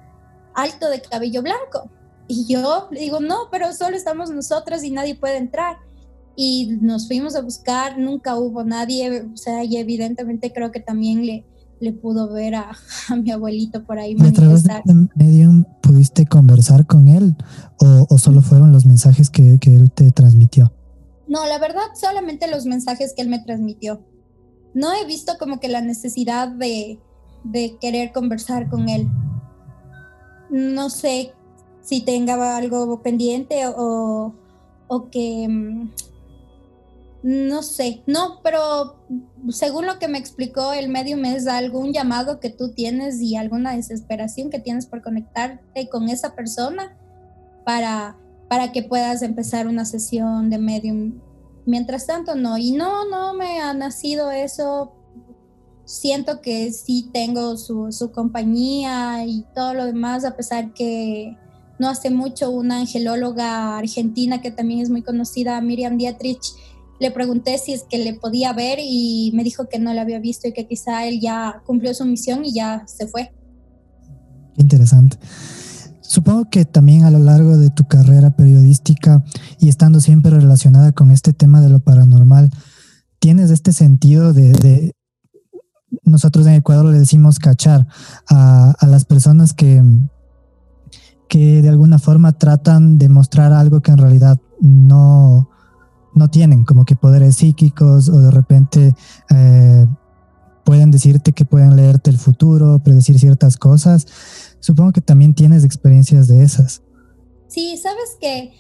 [0.56, 1.92] alto de cabello blanco.
[2.28, 5.78] Y yo le digo, no, pero solo estamos nosotras y nadie puede entrar.
[6.36, 11.26] Y nos fuimos a buscar, nunca hubo nadie, o sea, y evidentemente creo que también
[11.26, 11.46] le,
[11.80, 12.72] le pudo ver a,
[13.24, 14.16] mi abuelito por ahí.
[14.18, 14.74] ¿Y a través de
[15.16, 17.36] Medium pudiste conversar con él
[17.80, 20.74] o, o solo fueron los mensajes que, que él te transmitió?
[21.28, 24.02] No, la verdad, solamente los mensajes que él me transmitió
[24.76, 27.00] no he visto como que la necesidad de,
[27.80, 29.08] querer conversar con él.
[30.50, 31.34] No sé
[31.82, 34.36] si tenga algo pendiente o,
[34.88, 35.88] o que...
[37.26, 39.04] No sé, no, pero
[39.50, 43.76] según lo que me explicó el medium es algún llamado que tú tienes y alguna
[43.76, 46.96] desesperación que tienes por conectarte con esa persona
[47.66, 48.16] para,
[48.48, 51.20] para que puedas empezar una sesión de medium
[51.66, 52.58] Mientras tanto, no.
[52.58, 54.94] Y no, no me ha nacido eso.
[55.84, 61.38] Siento que sí tengo su, su compañía y todo lo demás, a pesar que
[61.78, 66.42] no hace mucho una angelóloga argentina que también es muy conocida, Miriam Dietrich,
[67.00, 70.20] le pregunté si es que le podía ver y me dijo que no la había
[70.20, 73.34] visto y que quizá él ya cumplió su misión y ya se fue.
[74.58, 75.18] Interesante.
[76.02, 79.24] Supongo que también a lo largo de tu carrera periodística
[79.60, 82.52] y estando siempre relacionada con este tema de lo paranormal,
[83.20, 84.94] tienes este sentido de,
[86.04, 87.88] nosotros en Ecuador le decimos cachar
[88.30, 89.84] a, las personas que,
[91.28, 95.50] que de alguna forma tratan de mostrar algo que en realidad no,
[96.16, 98.96] no tienen, como que poderes psíquicos o de repente
[99.30, 99.86] eh,
[100.64, 104.08] pueden decirte que pueden leerte el futuro, predecir ciertas cosas.
[104.60, 106.82] Supongo que también tienes experiencias de esas.
[107.48, 108.54] Sí, sabes que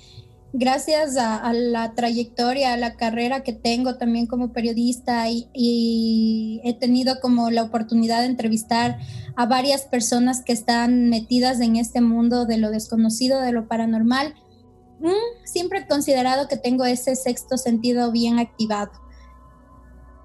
[0.58, 7.20] gracias a, la trayectoria, a la carrera que tengo también como periodista y, he tenido
[7.20, 8.98] como la oportunidad de entrevistar
[9.36, 14.34] a varias personas que están metidas en este mundo de lo desconocido, de lo paranormal,
[15.00, 18.92] mm, siempre he considerado que tengo ese sexto sentido bien activado.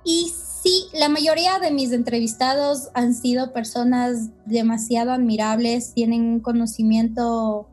[0.05, 7.67] Y Sí, la mayoría de mis entrevistados han sido personas demasiado admirables, tienen un conocimiento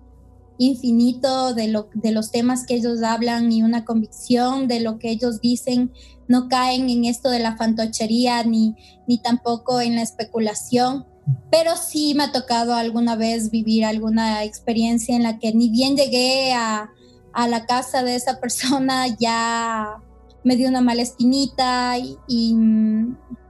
[0.57, 5.09] infinito de, lo, de los temas que ellos hablan y una convicción de lo que
[5.09, 5.91] ellos dicen.
[6.29, 11.05] No caen en esto de la fantochería ni, ni tampoco en la especulación,
[11.51, 15.95] pero sí me ha tocado alguna vez vivir alguna experiencia en la que ni bien
[15.95, 16.89] llegué a,
[17.33, 19.97] a la casa de esa persona ya
[20.43, 22.55] me dio una mala espinita y,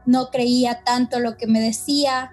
[0.06, 2.32] no creía tanto lo que me decía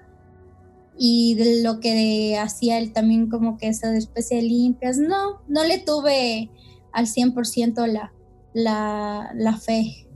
[0.96, 4.96] y de lo que hacía él también como que esa especie de limpias.
[4.96, 6.52] No, no le tuve
[6.92, 8.12] al 100% la,
[8.52, 10.07] la, la fe.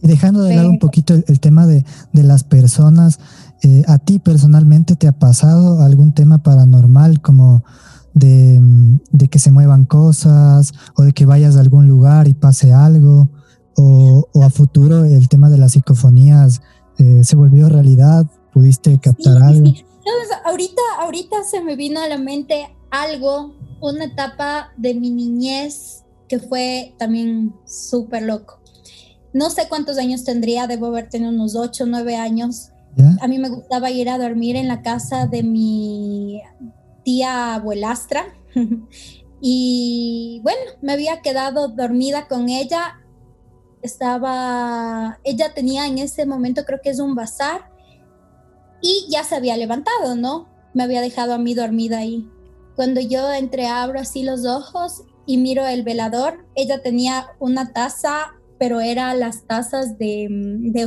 [0.00, 3.20] Y dejando de lado un poquito el, tema de, las personas,
[3.64, 7.64] eh, ¿a ti personalmente te ha pasado algún tema paranormal como
[8.12, 8.60] de,
[9.10, 13.28] de, que se muevan cosas o de que vayas a algún lugar y pase algo?
[13.76, 16.60] o, a futuro el tema de las psicofonías
[16.98, 18.26] eh, se volvió realidad?
[18.52, 19.72] ¿Pudiste captar algo?
[20.44, 26.38] ahorita, ahorita se me vino a la mente algo, una etapa de mi niñez que
[26.38, 28.60] fue también súper loco.
[29.32, 32.70] No sé cuántos años tendría, debo haber tenido unos 8 o 9 años.
[33.20, 36.42] A mí me gustaba ir a dormir en la casa de mi
[37.04, 38.24] tía abuelastra.
[39.40, 43.00] y bueno, me había quedado dormida con ella
[43.84, 47.70] estaba, ella tenía en ese momento, creo que es un bazar,
[48.80, 50.48] y ya se había levantado, ¿no?
[50.72, 52.26] Me había dejado a mí dormida ahí.
[52.76, 58.80] Cuando yo entreabro así los ojos y miro el velador, ella tenía una taza, pero
[58.80, 60.86] era las tazas de, de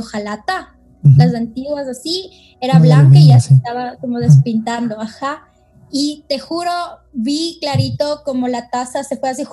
[1.02, 5.48] las antiguas así, era blanca y ya se estaba como despintando, ajá.
[5.90, 6.70] y te juro,
[7.12, 9.44] vi clarito como la taza se fue así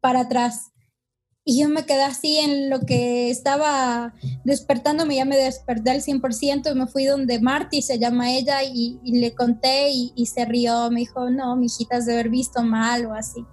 [0.00, 0.72] para atrás.
[1.48, 6.72] Y yo me quedé así en lo que estaba despertándome, ya me desperté al 100%
[6.72, 11.00] y me fui donde Marty, se llama ella, y, le conté y, se rió, me
[11.00, 13.44] dijo, no, mi hijita, de haber visto mal o así.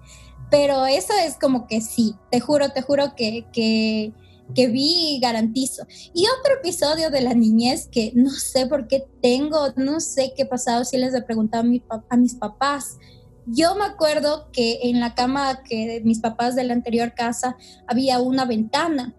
[0.49, 4.11] Pero eso es como que sí, te juro, te juro que, que,
[4.53, 5.85] que vi y garantizo.
[6.13, 10.45] Y otro episodio de la niñez que no sé por qué tengo, no sé qué
[10.45, 11.65] pasado si les he preguntado
[12.09, 12.97] a, mis papás
[13.45, 17.57] yo me acuerdo que en la cama que de mis papás de la anterior casa
[17.87, 19.13] había una ventana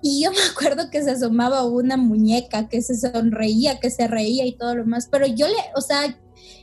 [0.00, 4.46] y yo me acuerdo que se asomaba una muñeca que se sonreía, que se reía
[4.46, 6.18] y todo lo más, pero yo le, o sea,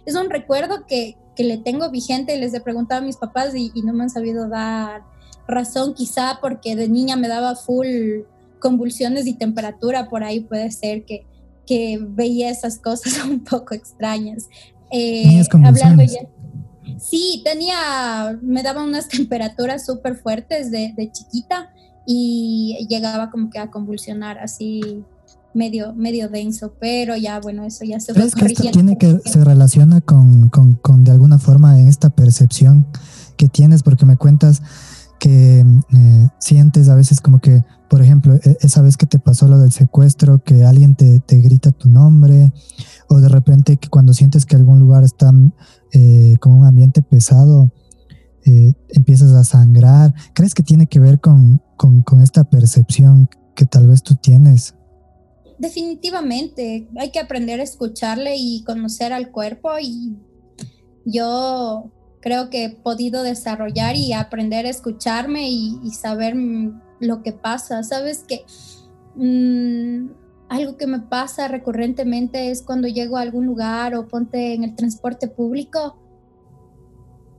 [0.06, 3.54] es un recuerdo que, que le tengo vigente y les he preguntado a mis papás
[3.56, 5.04] y no me han sabido dar
[5.48, 7.88] razón, quizá porque de niña me daba full
[8.60, 11.26] convulsiones y temperatura, por ahí puede ser que,
[11.66, 14.48] que veía esas cosas un poco extrañas.
[14.92, 16.20] Eh, hablando ya,
[17.00, 21.70] Sí, tenía, me daba unas temperaturas súper fuertes de, chiquita
[22.06, 25.04] y llegaba como que a convulsionar así
[25.54, 29.44] medio, medio denso, pero ya, bueno, eso ya se fue que esto tiene que se
[29.44, 32.88] relaciona con, con, con, de alguna forma en esta percepción
[33.38, 33.84] que tienes?
[33.84, 34.62] Porque me cuentas
[35.24, 39.48] que eh, sientes a veces como que, por ejemplo, e, esa vez que te pasó
[39.48, 42.52] lo del secuestro, que alguien te, te grita tu nombre,
[43.08, 45.32] o de repente que cuando sientes que algún lugar está
[45.94, 47.72] eh, con un ambiente pesado,
[48.46, 50.14] eh, empiezas a sangrar.
[50.34, 54.76] ¿Crees que tiene que ver con, con, esta percepción que tal vez tú tienes?
[55.58, 60.18] Definitivamente, hay que aprender a escucharle y conocer al cuerpo y
[61.06, 61.94] yo
[62.24, 66.36] creo que he podido desarrollar y aprender a escucharme y, saber
[67.02, 67.84] lo que pasa.
[67.84, 68.46] Sabes que
[69.16, 70.08] mm,
[70.48, 74.74] algo que me pasa recurrentemente es cuando llego a algún lugar o ponte en el
[74.74, 76.00] transporte público,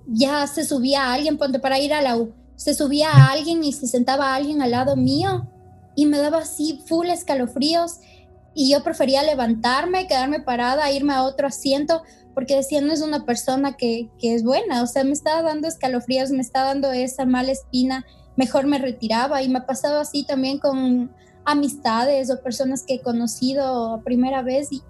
[0.06, 3.72] ya se subía alguien, ponte para ir a la U, se subía a alguien y
[3.72, 5.48] se sentaba alguien al lado mío
[5.96, 8.00] y me daba así full escalofríos
[8.54, 12.02] y yo prefería levantarme, quedarme parada, irme a otro asiento
[12.34, 15.68] porque decía, no es una persona que, que es buena, o sea, me estaba dando
[15.68, 18.04] escalofríos, me estaba dando esa mala espina,
[18.36, 21.12] mejor me retiraba y me ha pasado así también con
[21.44, 24.82] amistades o personas que he conocido a primera vez y,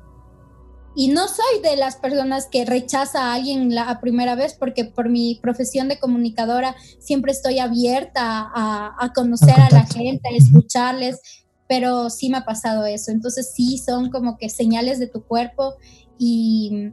[0.94, 5.08] y no soy de las personas que rechaza a alguien la primera vez porque por
[5.08, 11.20] mi profesión de comunicadora siempre estoy abierta a, conocer a la gente, a escucharles,
[11.68, 13.10] pero sí me ha pasado eso.
[13.10, 15.74] Entonces sí son como que señales de tu cuerpo
[16.16, 16.90] y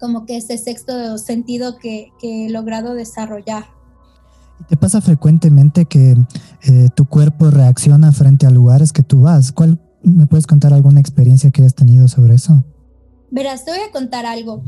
[0.00, 3.64] como que ese sexto sentido que he logrado desarrollar.
[4.68, 6.16] ¿Te pasa frecuentemente que
[6.62, 9.52] eh, tu cuerpo reacciona frente a lugares que tú vas?
[9.52, 12.64] ¿Cuál, ¿Me puedes contar alguna experiencia que hayas tenido sobre eso?
[13.30, 14.62] Verás, te voy a contar algo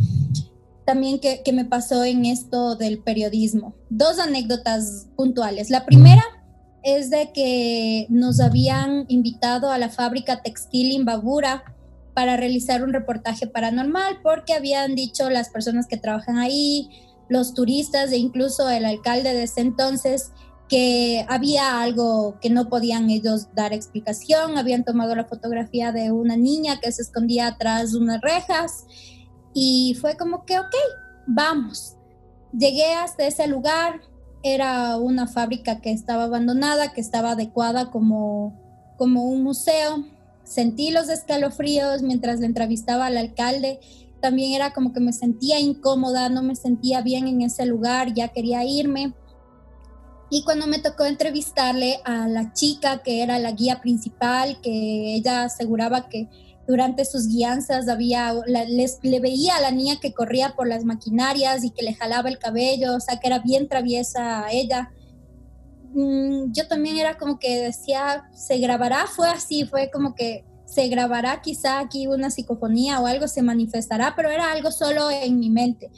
[0.84, 3.74] también que, que me pasó en esto del periodismo.
[3.90, 5.70] Dos anécdotas puntuales.
[5.70, 6.22] La primera
[6.82, 11.62] es de que nos habían invitado a la fábrica textil Imbabura
[12.14, 16.88] para realizar un reportaje paranormal porque habían dicho las personas que trabajan ahí,
[17.28, 20.32] los turistas e incluso el alcalde de ese entonces
[20.68, 26.36] que había algo que no podían ellos dar explicación, habían tomado la fotografía de una
[26.36, 28.86] niña que se escondía atrás de unas rejas
[29.52, 30.74] y fue como que, ok,
[31.26, 31.96] vamos.
[32.52, 34.00] Llegué hasta ese lugar,
[34.42, 40.04] era una fábrica que estaba abandonada, que estaba adecuada como, como un museo.
[40.52, 43.80] Sentí los escalofríos mientras le entrevistaba al alcalde
[44.22, 48.28] también era como que me sentía incómoda, no me sentía bien en ese lugar, ya
[48.28, 49.14] quería irme.
[50.30, 55.42] Y cuando me tocó entrevistarle a la chica que era la guía principal, que ella
[55.42, 56.28] aseguraba que
[56.68, 61.64] durante sus guianzas había, les, le veía a la niña que corría por las maquinarias
[61.64, 64.92] y que le jalaba el cabello, o sea, que era bien traviesa ella.
[65.94, 69.06] Mm, yo también era como que decía, ¿se grabará?
[69.06, 74.14] Fue así, fue como que se grabará quizá aquí una psicofonía o algo se manifestará,
[74.16, 75.90] pero era algo solo en mi mente.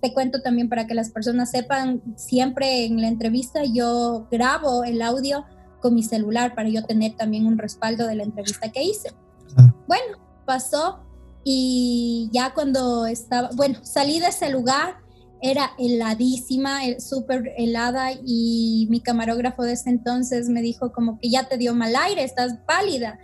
[0.00, 5.02] Te cuento también para que las personas sepan, siempre en la entrevista yo grabo el
[5.02, 5.44] audio
[5.80, 9.10] con mi celular para yo tener también un respaldo de la entrevista que hice.
[9.56, 9.72] Ah.
[9.86, 11.00] Bueno, pasó
[11.44, 14.96] y ya cuando estaba, bueno, salí de ese lugar,
[15.40, 21.48] era heladísima, súper helada y mi camarógrafo de ese entonces me dijo como que ya
[21.48, 23.18] te dio mal aire, estás pálida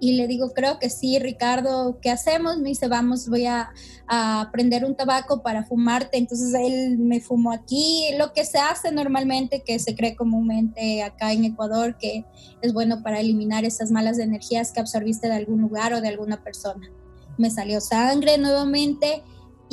[0.00, 2.58] y le digo, creo que sí, Ricardo, ¿qué hacemos?
[2.58, 3.70] Me dice, vamos, voy a,
[4.06, 6.18] a, prender un tabaco para fumarte.
[6.18, 11.32] Entonces él me fumó aquí, lo que se hace normalmente, que se cree comúnmente acá
[11.32, 12.26] en Ecuador, que
[12.60, 16.42] es bueno para eliminar esas malas energías que absorbiste de algún lugar o de alguna
[16.42, 16.86] persona.
[17.38, 19.22] Me salió sangre nuevamente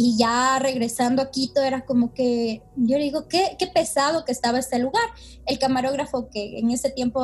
[0.03, 4.57] y ya regresando a Quito era como que, yo digo, qué, qué pesado que estaba
[4.57, 5.03] este lugar.
[5.45, 7.23] El camarógrafo que en ese tiempo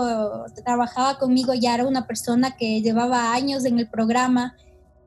[0.63, 4.55] trabajaba conmigo ya era una persona que llevaba años en el programa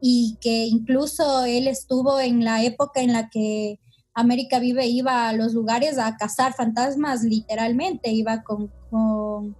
[0.00, 3.78] y que incluso él estuvo en la época en la que
[4.14, 9.54] América Vive iba a los lugares a cazar fantasmas, literalmente, iba con, con,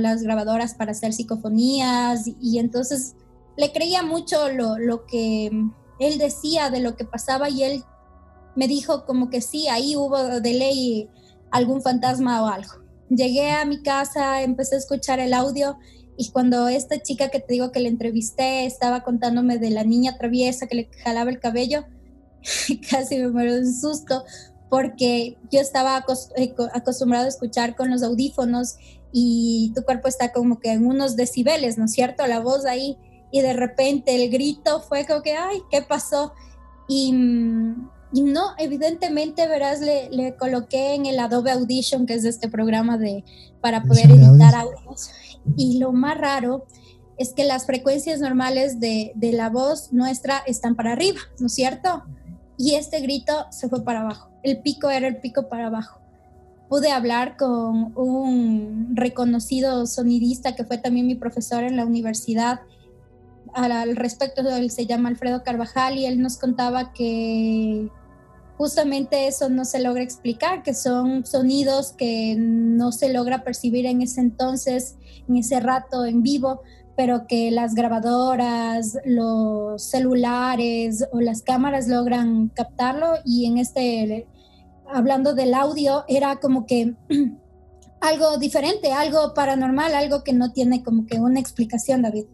[0.00, 3.14] las grabadoras para hacer psicofonías y entonces
[3.58, 5.50] le creía mucho lo, lo que
[6.02, 7.84] él decía de lo que pasaba y él
[8.54, 11.08] me dijo como que sí, ahí hubo de ley
[11.50, 12.72] algún fantasma o algo.
[13.08, 15.78] Llegué a mi casa, empecé a escuchar el audio
[16.16, 20.16] y cuando esta chica que te digo que le entrevisté estaba contándome de la niña
[20.18, 21.84] traviesa que le jalaba el cabello,
[22.90, 24.24] casi me muero de un susto
[24.68, 26.04] porque yo estaba
[26.36, 28.76] eh, acostumbrado a escuchar con los audífonos
[29.12, 32.26] y tu cuerpo está como que en unos decibeles, ¿no es cierto?
[32.26, 32.96] La voz ahí
[33.32, 36.34] y de repente el grito fue como que, ay, ¿qué pasó?
[36.86, 42.98] Y, no, evidentemente, verás, le, le, coloqué en el Adobe Audition, que es este programa
[42.98, 43.24] de,
[43.62, 45.10] para poder editar audios.
[45.56, 46.66] Y lo más raro
[47.16, 51.54] es que las frecuencias normales de, de la voz nuestra están para arriba, ¿no es
[51.54, 52.04] cierto?
[52.58, 54.28] Y este grito se fue para abajo.
[54.42, 56.02] El pico era el pico para abajo
[56.68, 62.60] pude hablar con un reconocido sonidista que fue también mi profesor en la universidad
[63.54, 67.88] al respecto, él se llama Alfredo Carvajal y él nos contaba que
[68.56, 74.02] justamente eso no se logra explicar, que son sonidos que no se logra percibir en
[74.02, 74.96] ese entonces,
[75.28, 76.62] en ese rato en vivo,
[76.96, 84.26] pero que las grabadoras, los celulares o las cámaras logran captarlo y en este,
[84.88, 86.94] hablando del audio, era como que
[88.00, 92.26] algo diferente, algo paranormal, algo que no tiene como que una explicación, David.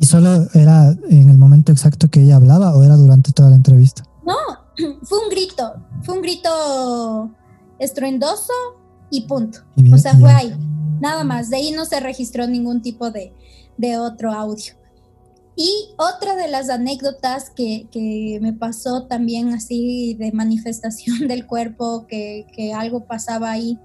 [0.00, 3.56] ¿Y solo era en el momento exacto que ella hablaba o era durante toda la
[3.56, 4.02] entrevista?
[4.24, 4.34] No,
[5.02, 7.30] fue un grito, fue un grito
[7.78, 8.52] estruendoso
[9.10, 9.58] y punto.
[9.92, 10.56] o sea, fue ahí,
[11.02, 11.50] nada más.
[11.50, 13.34] De ahí no se registró ningún tipo de,
[13.76, 14.72] de otro audio.
[15.54, 22.06] Y otra de las anécdotas que, que, me pasó también así de manifestación del cuerpo,
[22.06, 23.78] que, que algo pasaba ahí,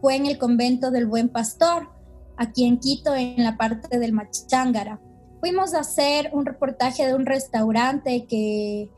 [0.00, 1.88] fue en el convento del Buen Pastor,
[2.36, 4.98] aquí en Quito, en la parte del Machángara
[5.42, 8.88] fuimos a hacer un reportaje de un restaurante que,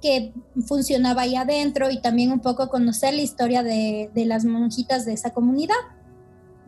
[0.00, 0.32] que
[0.64, 5.14] funcionaba ahí adentro y también un poco conocer la historia de, de las monjitas de
[5.14, 5.74] esa comunidad.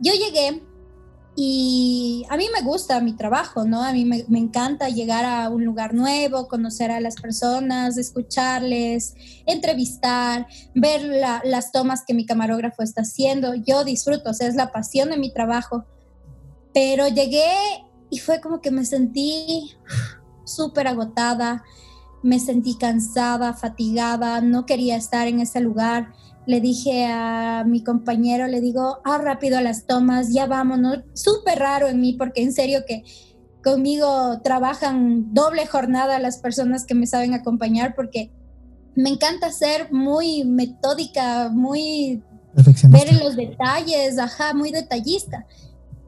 [0.01, 0.61] Yo llegué
[1.37, 3.81] y a mí me gusta mi trabajo, ¿no?
[3.81, 9.15] A mí me, me encanta llegar a un lugar nuevo, conocer a las personas, escucharles,
[9.45, 11.03] entrevistar, ver
[11.45, 13.55] las tomas que mi camarógrafo está haciendo.
[13.55, 15.85] Yo disfruto, o sea, es la pasión de mi trabajo.
[16.73, 17.53] Pero llegué
[18.11, 19.71] y fue como que me sentí
[20.45, 21.63] súper agotada,
[22.21, 26.13] me sentí cansada, fatigada, no quería estar en ese lugar.
[26.45, 30.99] Le dije a mi compañero, le digo, ah, rápido a las tomas, ya vámonos.
[31.13, 33.03] Súper raro en mí, porque en serio que
[33.63, 38.29] conmigo trabajan doble jornada las personas que me saben acompañar, porque
[38.93, 42.21] me encanta ser muy metódica, muy
[42.89, 45.45] ver en los detalles, ajá, muy detallista.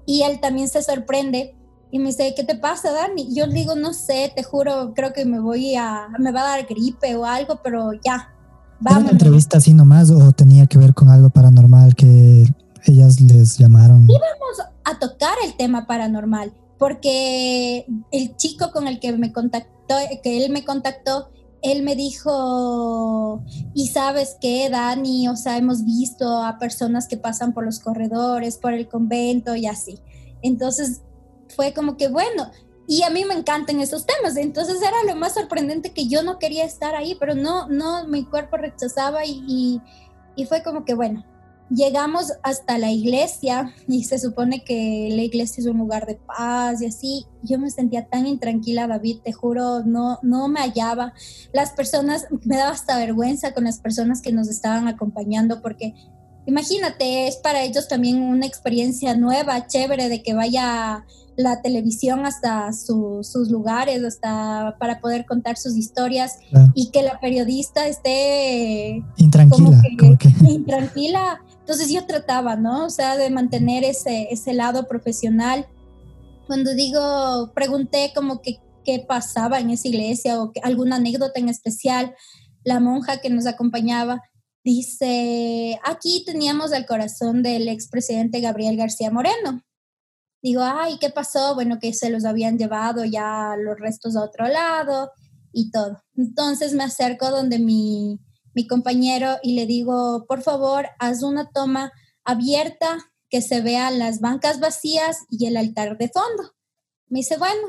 [0.05, 1.55] Y él también se sorprende
[1.93, 3.35] y me dice, ¿qué te pasa, Dani?
[3.35, 6.57] Yo le digo, no sé, te juro, creo que me voy a, me va a
[6.57, 8.33] dar gripe o algo, pero ya,
[8.79, 9.03] vamos.
[9.03, 12.47] una entrevista así nomás o tenía que ver con algo paranormal que
[12.85, 14.09] ellas les llamaron?
[14.09, 20.43] Íbamos a tocar el tema paranormal, porque el chico con el que me contactó, que
[20.43, 21.29] él me contactó,
[21.61, 23.43] él me dijo,
[23.75, 28.57] y sabes qué, Dani, o sea, hemos visto a personas que pasan por los corredores,
[28.57, 29.99] por el convento y así.
[30.41, 31.03] Entonces
[31.55, 32.51] fue como que, bueno,
[32.87, 36.37] y a mí me encantan esos temas, entonces era lo más sorprendente que yo no
[36.37, 39.81] quería estar ahí, pero no, no, mi cuerpo rechazaba y,
[40.35, 41.23] y, fue como que, bueno,
[41.69, 46.81] llegamos hasta la iglesia y se supone que la iglesia es un lugar de paz
[46.81, 47.25] y así.
[47.41, 51.13] Yo me sentía tan intranquila, David, te juro, no, no me hallaba.
[51.53, 55.93] Las personas, me daba hasta vergüenza con las personas que nos estaban acompañando porque
[56.45, 61.05] imagínate, es para ellos también una experiencia nueva, chévere, de que vaya
[61.35, 66.37] la televisión hasta sus lugares, hasta para poder contar sus historias
[66.73, 69.81] y que la periodista esté intranquila.
[70.47, 71.41] Intranquila.
[71.59, 72.85] Entonces yo trataba, ¿no?
[72.85, 75.67] O sea, de mantener ese, ese lado profesional.
[76.47, 81.49] Cuando digo, pregunté como que qué pasaba en esa iglesia o que, alguna anécdota en
[81.49, 82.15] especial,
[82.63, 84.21] la monja que nos acompañaba
[84.63, 89.63] dice, aquí teníamos el corazón del expresidente Gabriel García Moreno
[90.43, 91.55] digo, ay, ¿qué pasó?
[91.55, 95.11] Bueno, que se los habían llevado ya los restos a otro lado.
[95.55, 96.03] y todo.
[96.15, 98.19] Entonces me acerco donde mi,
[98.55, 101.91] mi compañero y le digo, por favor, haz una toma
[102.23, 102.97] abierta
[103.29, 106.53] que se vean las bancas vacías y el altar de fondo.
[107.07, 107.67] Me dice, bueno,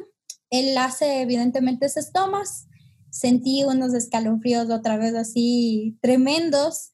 [0.49, 2.69] él hace evidentemente esas tomas.
[3.11, 6.94] Sentí unos escalofríos otra vez así tremendos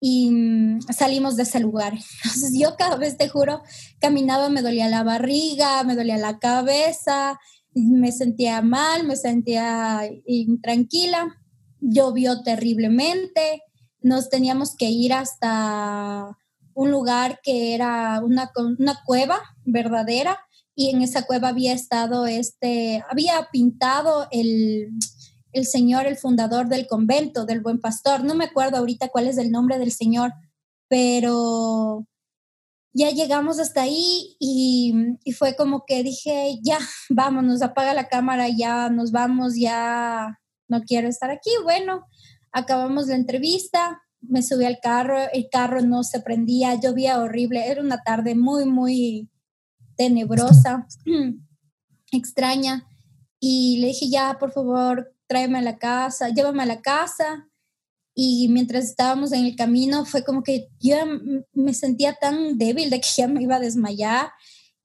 [0.00, 1.94] y mm, salimos de ese lugar.
[2.52, 3.62] Yo cada vez, te juro,
[4.00, 7.38] caminaba, me dolía la barriga, me dolía la cabeza,
[7.74, 11.36] me sentía mal, me sentía intranquila,
[11.80, 13.62] llovió terriblemente,
[14.00, 16.36] nos teníamos que ir hasta
[16.74, 20.38] un lugar que era una, una cueva verdadera
[20.74, 24.88] y en esa cueva había estado este, había pintado el,
[25.52, 28.24] el señor, el fundador del convento, del buen pastor.
[28.24, 30.32] No me acuerdo ahorita cuál es el nombre del señor,
[30.88, 32.06] pero
[32.92, 34.94] ya llegamos hasta ahí y,
[35.36, 36.78] fue como que dije, ya,
[37.08, 40.38] vámonos, apaga la cámara, ya nos vamos, ya
[40.68, 41.50] no quiero estar aquí.
[41.62, 42.06] Bueno,
[42.52, 47.80] acabamos la entrevista, me subí al carro, el carro no se prendía, llovía horrible, era
[47.80, 49.30] una tarde muy, muy
[49.96, 50.86] tenebrosa,
[52.12, 52.86] extraña.
[53.38, 57.48] Y le dije, ya, por favor, tráeme a la casa, llévame a la casa.
[58.16, 60.96] Y mientras estábamos en el camino, fue como que yo
[61.52, 64.32] me sentía tan débil de que ya me iba a desmayar.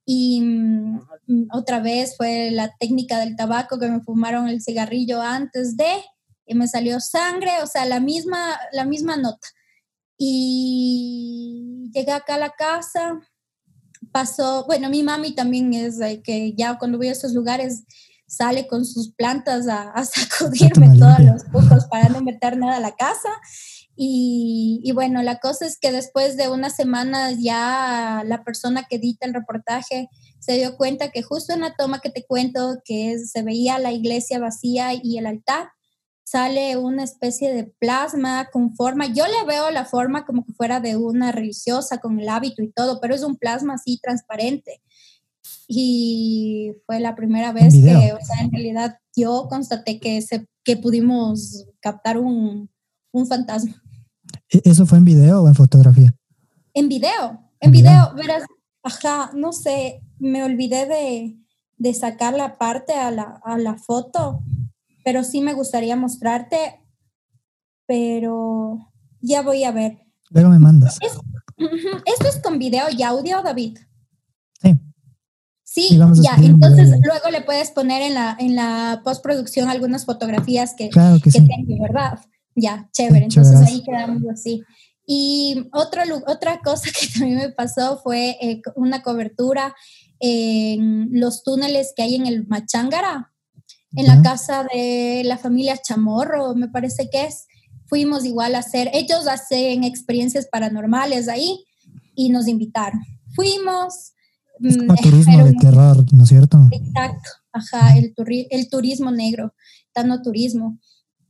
[0.06, 5.76] Y mm, otra vez fue la técnica del tabaco, que me fumaron el cigarrillo antes
[5.76, 6.04] de,
[6.46, 9.48] y me salió sangre, o sea, la misma, la misma nota.
[10.16, 13.20] Y llegué acá a la casa,
[14.12, 17.84] pasó, bueno, mi mami también es que ya cuando voy a estos lugares
[18.28, 22.82] sale con sus plantas a, a sacudirme todos los pocos para no meter nada a
[22.82, 23.30] la casa.
[23.98, 28.98] Y, y, bueno, la cosa es que después de unas semanas ya la persona que
[28.98, 30.10] edita el reportaje
[30.40, 33.94] se dio cuenta que justo en la toma que te cuento, que se veía la
[33.94, 35.70] iglesia vacía y el altar,
[36.26, 40.80] sale una especie de plasma con forma, yo le veo la forma como que fuera
[40.80, 44.82] de una religiosa con el hábito y todo, pero es un plasma así transparente.
[45.68, 50.78] Y fue la primera vez que, o sea, en realidad yo constaté que, se, que
[50.78, 52.70] pudimos captar un,
[53.12, 53.82] un fantasma.
[54.50, 56.14] ¿E-, ¿Eso fue en video o en fotografía?
[56.74, 58.44] En video, en video, verás,
[58.84, 61.38] ajá, no sé, me olvidé de,
[61.78, 64.44] de sacar la parte a la, a la foto,
[65.04, 66.58] pero sí me gustaría mostrarte,
[67.88, 68.92] pero
[69.22, 70.00] ya voy a ver.
[70.30, 71.00] Luego me mandas.
[71.02, 73.78] ¿Esto es con video y audio, David?
[75.76, 75.90] Sí.
[75.90, 80.88] Sí, ya, entonces luego le puedes poner en la, en la postproducción algunas fotografías que,
[80.88, 82.18] claro que, tengo, ¿verdad?
[82.56, 84.64] Ya, chévere, entonces ahí quedamos así.
[85.06, 89.76] Y otra, otra cosa que también me pasó fue eh, una cobertura
[90.22, 93.34] en los túneles que hay en el Machángara,
[93.98, 97.48] en la casa de la familia Chamorro, me parece que es.
[97.88, 101.66] Fuimos igual a hacer, ellos hacen experiencias paranormales ahí
[102.16, 103.02] y nos invitaron.
[103.36, 104.15] Fuimos.
[104.64, 106.58] Es como mm, turismo de terror, ¿no es cierto?
[106.72, 108.14] Exacto, ajá, el,
[108.50, 109.54] el turismo negro,
[109.94, 110.80] tanto turismo.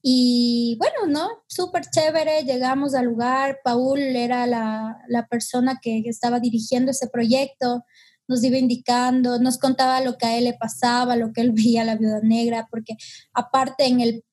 [0.02, 1.28] Y bueno, ¿no?
[1.48, 7.84] Súper chévere, llegamos al lugar, Paul era la, la persona que estaba dirigiendo ese proyecto,
[8.28, 11.82] nos iba indicando, nos contaba lo que a él le pasaba, lo que él veía
[11.82, 12.98] a la viuda negra, porque
[13.34, 14.24] aparte en el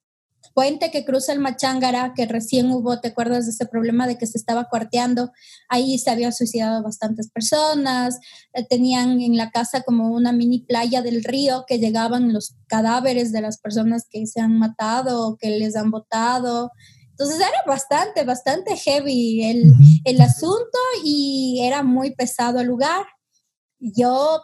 [0.53, 4.27] puente que cruza el Machángara, que recién hubo, ¿te acuerdas de ese problema de que
[4.27, 5.33] se estaba cuarteando?
[5.69, 8.19] Ahí se habían suicidado bastantes personas,
[8.53, 13.33] eh, tenían en la casa como una mini playa del río que llegaban los cadáveres
[13.33, 16.71] de las personas que se han matado o que les han botado.
[17.11, 19.73] Entonces era bastante, bastante heavy el,
[20.05, 23.05] el asunto y era muy pesado el lugar
[23.83, 24.41] yo,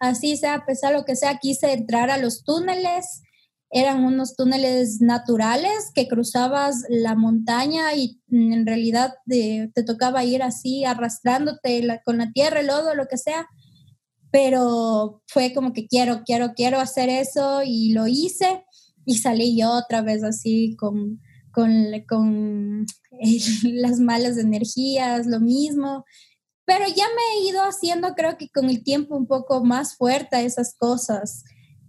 [0.00, 3.22] así sea, pesar lo que sea, quise entrar a los túneles.
[3.76, 10.84] Eran unos túneles naturales que cruzabas la montaña y en realidad te tocaba ir así
[10.84, 13.48] arrastrándote con la tierra, el lodo, lo que sea.
[14.30, 18.64] Pero fue como que quiero, quiero, quiero hacer eso y lo hice.
[19.04, 21.20] Y salí yo otra vez así con,
[21.50, 22.86] con, con
[23.64, 26.04] las malas energías, lo mismo.
[26.64, 30.36] Pero ya me he ido haciendo, creo que con el tiempo, un poco más fuerte
[30.36, 31.42] a esas cosas,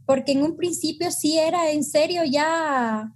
[0.06, 3.14] porque en un principio sí era en serio, ya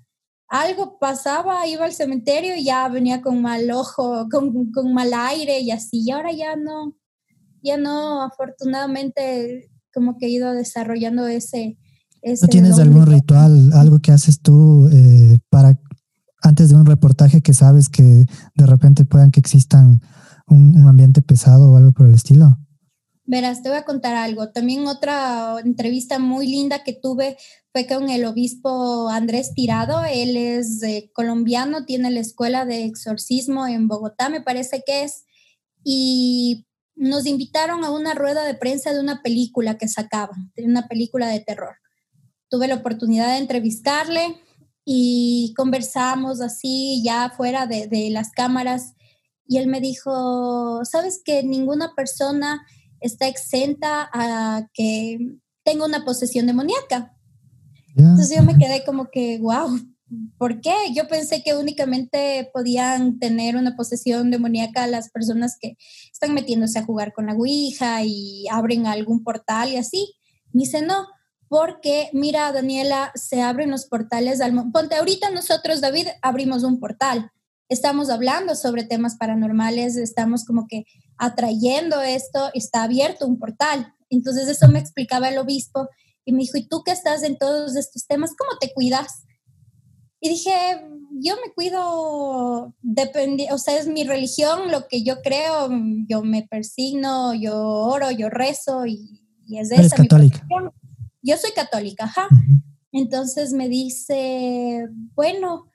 [0.47, 5.59] algo pasaba, iba al cementerio y ya venía con mal ojo, con, con mal aire
[5.59, 6.95] y así, y ahora ya no,
[7.61, 11.77] ya no, afortunadamente como que he ido desarrollando ese...
[12.21, 15.79] ese ¿No tienes algún ritual, algo que haces tú eh, para
[16.41, 18.25] antes de un reportaje que sabes que
[18.55, 20.01] de repente puedan que existan
[20.47, 22.57] un, ambiente pesado o algo por el estilo?
[23.31, 24.49] Verás, te voy a contar algo.
[24.49, 27.37] También otra entrevista muy linda que tuve
[27.71, 30.03] fue con el obispo Andrés Tirado.
[30.03, 35.25] Él es eh, colombiano, tiene la escuela de exorcismo en Bogotá, me parece que es.
[35.83, 36.65] Y
[36.95, 41.27] nos invitaron a una rueda de prensa de una película que sacaban, de una película
[41.27, 41.75] de terror.
[42.49, 44.41] Tuve la oportunidad de entrevistarle
[44.85, 48.95] y conversamos así ya fuera de, de las cámaras
[49.45, 52.65] y él me dijo, sabes que ninguna persona
[53.01, 55.17] está exenta a que
[55.63, 57.15] tenga una posesión demoníaca.
[57.95, 59.77] Entonces yo me quedé como que, wow,
[60.37, 60.73] ¿por qué?
[60.95, 65.77] Yo pensé que únicamente podían tener una posesión demoníaca las personas que
[66.11, 70.13] están metiéndose a jugar con la Ouija y abren algún portal y así.
[70.53, 71.07] Me dice, no,
[71.47, 74.53] porque mira, Daniela, se abren los portales al...
[74.71, 77.31] Ponte, ahorita nosotros, David, abrimos un portal.
[77.69, 80.85] Estamos hablando sobre temas paranormales, estamos como que
[81.17, 83.93] atrayendo esto, está abierto un portal.
[84.09, 85.87] Entonces eso me explicaba el obispo
[86.25, 89.23] y me dijo, ¿y tú que estás en todos estos temas, cómo te cuidas?
[90.19, 90.51] Y dije,
[91.21, 95.69] yo me cuido, depende, o sea, es mi religión, lo que yo creo,
[96.07, 100.45] yo me persigno, yo oro, yo rezo y, es de esa católica?
[100.45, 100.69] mi
[101.21, 102.27] Yo soy católica, ajá.
[102.91, 105.68] Entonces me dice, bueno,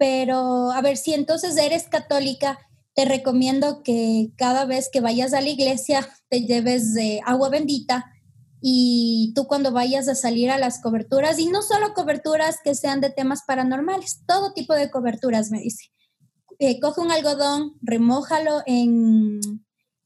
[0.00, 2.58] pero a ver, si entonces eres católica,
[2.94, 8.10] te recomiendo que cada vez que vayas a la iglesia te lleves de agua bendita
[8.62, 13.02] y tú cuando vayas a salir a las coberturas, y no solo coberturas que sean
[13.02, 15.90] de temas paranormales, todo tipo de coberturas, me dice.
[16.58, 19.40] Eh, coge un algodón, remójalo en,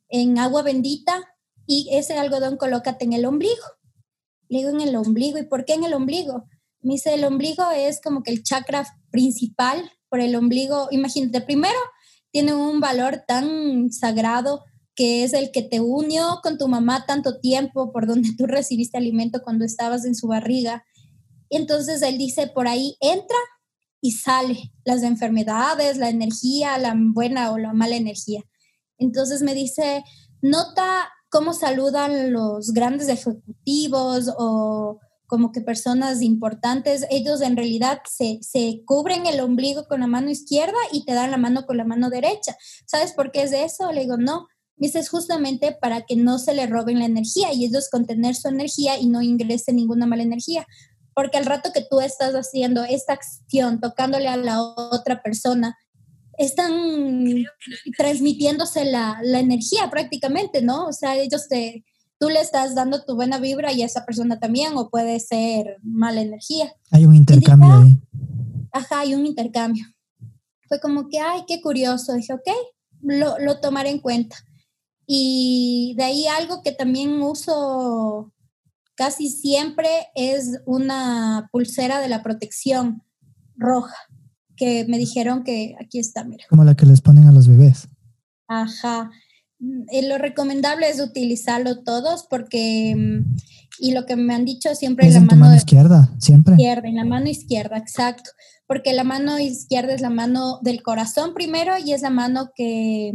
[0.08, 1.20] en agua bendita
[1.66, 3.64] y ese algodón colócate en el ombligo.
[4.48, 6.46] Le digo en el ombligo, ¿y por qué en el ombligo?
[6.80, 11.78] Me dice, el ombligo es como que el chakra principal, por el ombligo, imagínate, primero
[12.32, 14.64] tiene un valor tan sagrado
[14.96, 18.98] que es el que te unió con tu mamá tanto tiempo, por donde tú recibiste
[18.98, 20.84] alimento cuando estabas en su barriga.
[21.48, 23.38] entonces él dice, por ahí entra
[24.00, 28.42] y sale las enfermedades, la energía, la buena o la mala energía.
[28.98, 30.02] Entonces me dice,
[30.42, 34.98] nota cómo saludan los grandes ejecutivos o
[35.34, 40.30] como que personas importantes, ellos en realidad se, se, cubren el ombligo con la mano
[40.30, 42.56] izquierda y te dan la mano con la mano derecha.
[42.86, 43.90] ¿Sabes por qué es de eso?
[43.90, 44.46] Le digo, no.
[44.76, 48.46] Dice, es justamente para que no se le roben la energía y ellos contener su
[48.46, 50.68] energía y no ingrese ninguna mala energía.
[51.16, 55.76] Porque al rato que tú estás haciendo esta acción, tocándole a la otra persona,
[56.38, 57.42] están
[57.98, 60.86] transmitiéndose la, la energía prácticamente, ¿no?
[60.86, 61.84] O sea, ellos te,
[62.18, 66.20] tú le estás dando tu buena vibra y esa persona también, o puede ser mala
[66.20, 66.72] energía.
[66.90, 68.00] Hay un intercambio ahí.
[68.72, 69.84] Ajá, hay un intercambio.
[70.68, 72.14] Fue como que, ay, qué curioso.
[72.14, 72.48] Dije, ok,
[73.02, 74.36] lo, lo tomaré en cuenta.
[75.06, 78.32] Y de ahí algo que también uso
[78.96, 83.02] casi siempre es una pulsera de la protección
[83.56, 83.96] roja,
[84.56, 86.44] que me dijeron que aquí está, mira.
[86.48, 87.88] Como la que les ponen a los bebés.
[88.48, 89.10] Ajá.
[89.90, 93.36] Eh, lo recomendable es utilizarlo todos porque, mm,
[93.80, 96.54] y lo que me han dicho siempre es la mano, mano izquierda, siempre.
[96.54, 98.30] Izquierda, en la mano izquierda, exacto.
[98.66, 103.12] Porque la mano izquierda es la mano del corazón primero y es la mano que,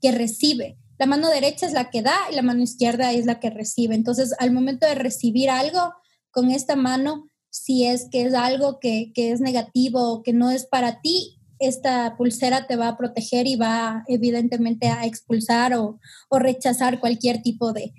[0.00, 0.78] que recibe.
[0.98, 3.94] La mano derecha es la que da y la mano izquierda es la que recibe.
[3.94, 5.92] Entonces, al momento de recibir algo
[6.30, 10.50] con esta mano, si es que es algo que, que es negativo o que no
[10.50, 15.98] es para ti, esta pulsera te va a proteger y va evidentemente a expulsar o,
[16.30, 17.92] rechazar cualquier tipo de,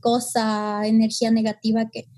[0.00, 2.08] cosa, energía negativa que,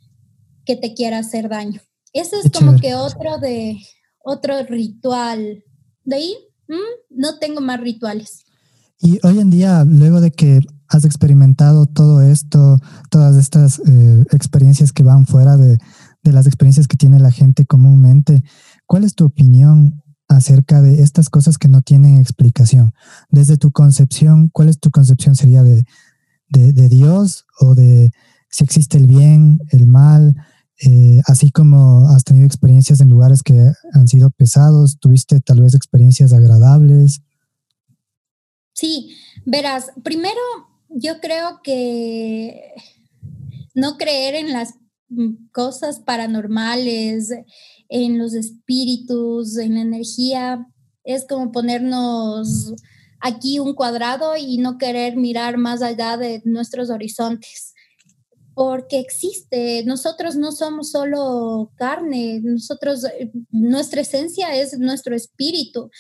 [0.64, 1.80] que, te quiera hacer daño.
[2.12, 3.78] Ese es como que otro de
[4.24, 5.62] otro ritual.
[6.05, 6.34] De ahí
[6.68, 8.45] mm, no tengo más rituales.
[8.99, 12.78] Y hoy en día, luego de que has experimentado todo esto,
[13.11, 15.78] todas estas eh, experiencias que van fuera de,
[16.22, 18.43] de las experiencias que tiene la gente comúnmente,
[18.87, 22.93] ¿cuál es tu opinión acerca de estas cosas que no tienen explicación.
[23.31, 25.37] Desde tu concepción, ¿cuál es tu concepción?
[25.37, 25.85] ¿Sería de,
[26.49, 28.11] de, Dios o de
[28.51, 30.35] si existe el bien, el mal?
[30.81, 35.74] Eh, así como has tenido experiencias en lugares que han sido pesados, tuviste tal vez
[35.74, 37.22] experiencias agradables.
[38.74, 39.16] Sí,
[39.47, 40.41] verás, primero
[40.91, 42.74] yo creo que
[43.74, 44.74] no creer en las
[45.53, 47.31] cosas paranormales,
[47.89, 50.66] en los espíritus, en la energía.
[51.05, 52.74] Es como ponernos
[53.20, 57.74] aquí un cuadrado y no querer mirar más allá de nuestros horizontes.
[58.55, 63.05] Porque existe, nosotros no somos solo carne, nosotros,
[63.51, 65.91] nuestra esencia es nuestro espíritu.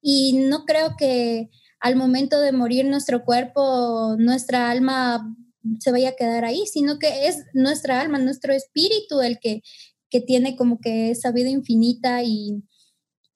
[0.00, 5.36] Y no creo que al momento de morir nuestro cuerpo, nuestra alma
[5.80, 9.62] se vaya a quedar ahí, sino que es nuestra alma, nuestro espíritu el que,
[10.10, 12.62] que tiene como que esa vida infinita y,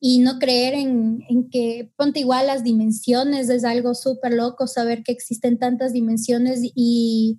[0.01, 5.03] y no creer en, en, que, ponte igual las dimensiones, es algo súper loco saber
[5.03, 7.39] que existen tantas dimensiones y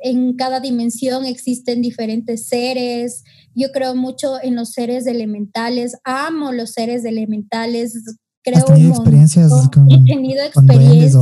[0.00, 3.24] en cada dimensión existen diferentes seres.
[3.54, 8.18] Yo creo mucho en los seres elementales, amo los seres elementales.
[8.50, 11.14] Creo ¿Has tenido experiencias con, he tenido experiencias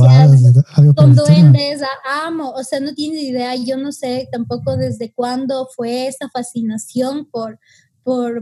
[0.95, 1.81] con duendes,
[2.25, 7.25] amo, o sea, no tienes idea, yo no sé tampoco desde cuándo fue esa fascinación
[7.29, 7.59] por,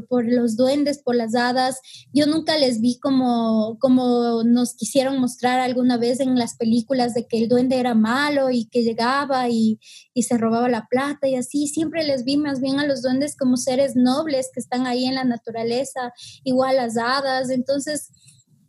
[0.08, 1.80] por, los duendes, por las hadas.
[2.14, 7.26] Yo nunca les vi como, como nos quisieron mostrar alguna vez en las películas de
[7.26, 9.80] que el duende era malo y que llegaba y,
[10.16, 11.68] se robaba la plata y así.
[11.68, 15.16] Siempre les vi más bien a los duendes como seres nobles que están ahí en
[15.16, 16.14] la naturaleza,
[16.44, 17.50] igual las hadas.
[17.50, 18.12] Entonces,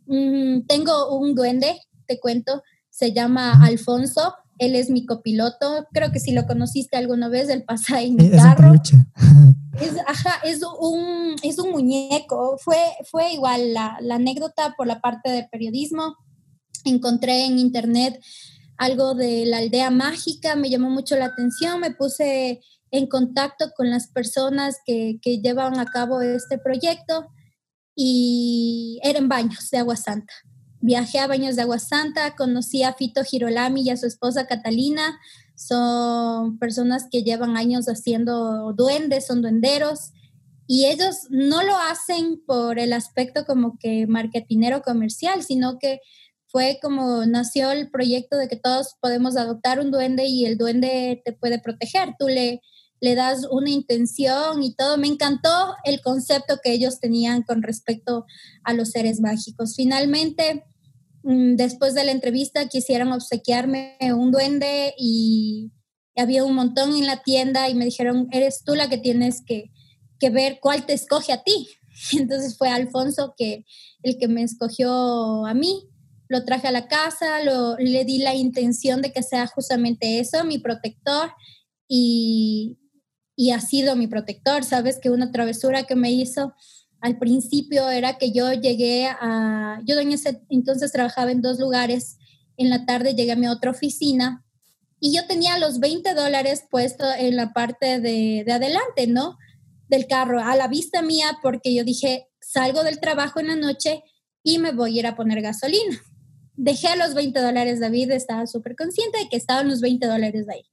[0.07, 5.87] mm, tengo un duende, te cuento, se llama Alfonso él es mi copiloto.
[5.93, 8.73] Creo que si lo conociste alguna vez, él pasa en mi carro.
[9.79, 12.57] Es, ajá, es un, es un muñeco.
[12.57, 12.79] Fue,
[13.11, 16.15] fue igual la, la anécdota por la parte del periodismo.
[16.83, 18.19] Encontré en internet
[18.75, 23.91] algo de la aldea mágica, me llamó mucho la atención, me puse en contacto con
[23.91, 27.27] las personas que, que llevan a cabo este proyecto
[27.99, 30.31] y eran baños de agua santa.
[30.79, 35.19] Viajé a Baños de Agua Santa, conocí a Fito Girolami y a su esposa Catalina.
[35.55, 40.11] Son personas que llevan años haciendo duendes, son duenderos.
[40.67, 45.99] Y ellos no lo hacen por el aspecto como que marketinero comercial, sino que
[46.45, 51.23] fue como nació el proyecto de que todos podemos adoptar un duende y el duende
[51.25, 52.13] te puede proteger.
[52.19, 52.61] Tú le,
[52.99, 54.97] le das una intención y todo.
[54.97, 58.25] Me encantó el concepto que ellos tenían con respecto
[58.63, 59.75] a los seres mágicos.
[59.75, 60.65] Finalmente,
[61.23, 65.71] mm, después de la entrevista, quisieron obsequiarme un duende y
[66.15, 69.71] había un montón en la tienda y me dijeron, eres tú la que tienes que,
[70.31, 71.67] ver cuál te escoge a ti.
[72.13, 73.65] Entonces fue Alfonso que
[74.01, 75.83] el que me escogió a mí.
[76.29, 80.43] Lo traje a la casa, lo, le di la intención de que sea justamente eso,
[80.43, 81.31] mi protector.
[81.87, 82.77] Y,
[83.37, 84.65] y ha sido mi protector.
[84.65, 86.53] Sabes que una travesura que me hizo
[86.99, 92.17] al principio era que yo llegué a, yo en ese entonces trabajaba en dos lugares,
[92.57, 94.43] en la tarde llegué a mi otra oficina
[94.99, 99.37] y yo tenía los 20 dólares puestos en la parte de, de adelante, ¿no?
[99.87, 104.03] Del carro, a la vista mía, porque yo dije, salgo del trabajo en la noche
[104.41, 106.01] y me voy a ir a poner gasolina.
[106.55, 110.63] Dejé los 20 dólares, David estaba súper consciente de que estaban los 20 dólares ahí.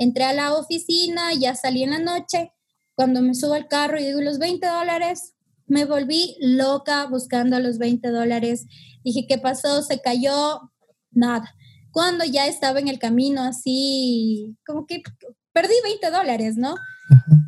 [0.00, 2.54] Entré a la oficina, ya salí en la noche.
[2.94, 5.34] Cuando me subo al carro y digo los 20 dólares,
[5.66, 8.66] me volví loca buscando los 20 dólares.
[9.04, 9.82] Dije, ¿qué pasó?
[9.82, 10.72] Se cayó.
[11.10, 11.54] Nada.
[11.90, 15.02] Cuando ya estaba en el camino así, como que
[15.52, 16.76] perdí 20 dólares, ¿no?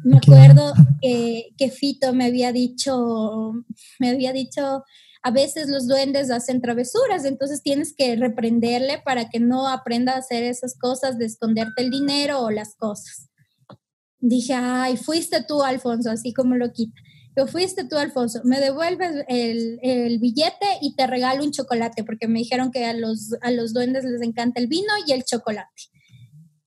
[0.04, 3.54] Me acuerdo que, que Fito me había dicho,
[3.98, 4.84] me había dicho,
[5.22, 10.18] a veces los duendes hacen travesuras, entonces tienes que reprenderle para que no aprenda a
[10.18, 13.28] hacer esas cosas de esconderte el dinero o las cosas.
[14.18, 17.00] Dije, ay, fuiste tú, Alfonso, así como lo quita.
[17.36, 22.28] Yo fuiste tú, Alfonso, me devuelves el, el, billete y te regalo un chocolate, porque
[22.28, 25.70] me dijeron que a los, a los duendes les encanta el vino y el chocolate.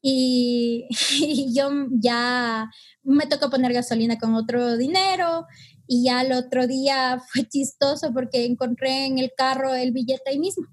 [0.02, 0.88] Y,
[1.20, 2.70] y yo ya
[3.04, 5.46] me toca poner gasolina con otro dinero
[5.88, 10.40] y ya el otro día fue chistoso porque encontré en el carro el billete ahí
[10.40, 10.66] mismo.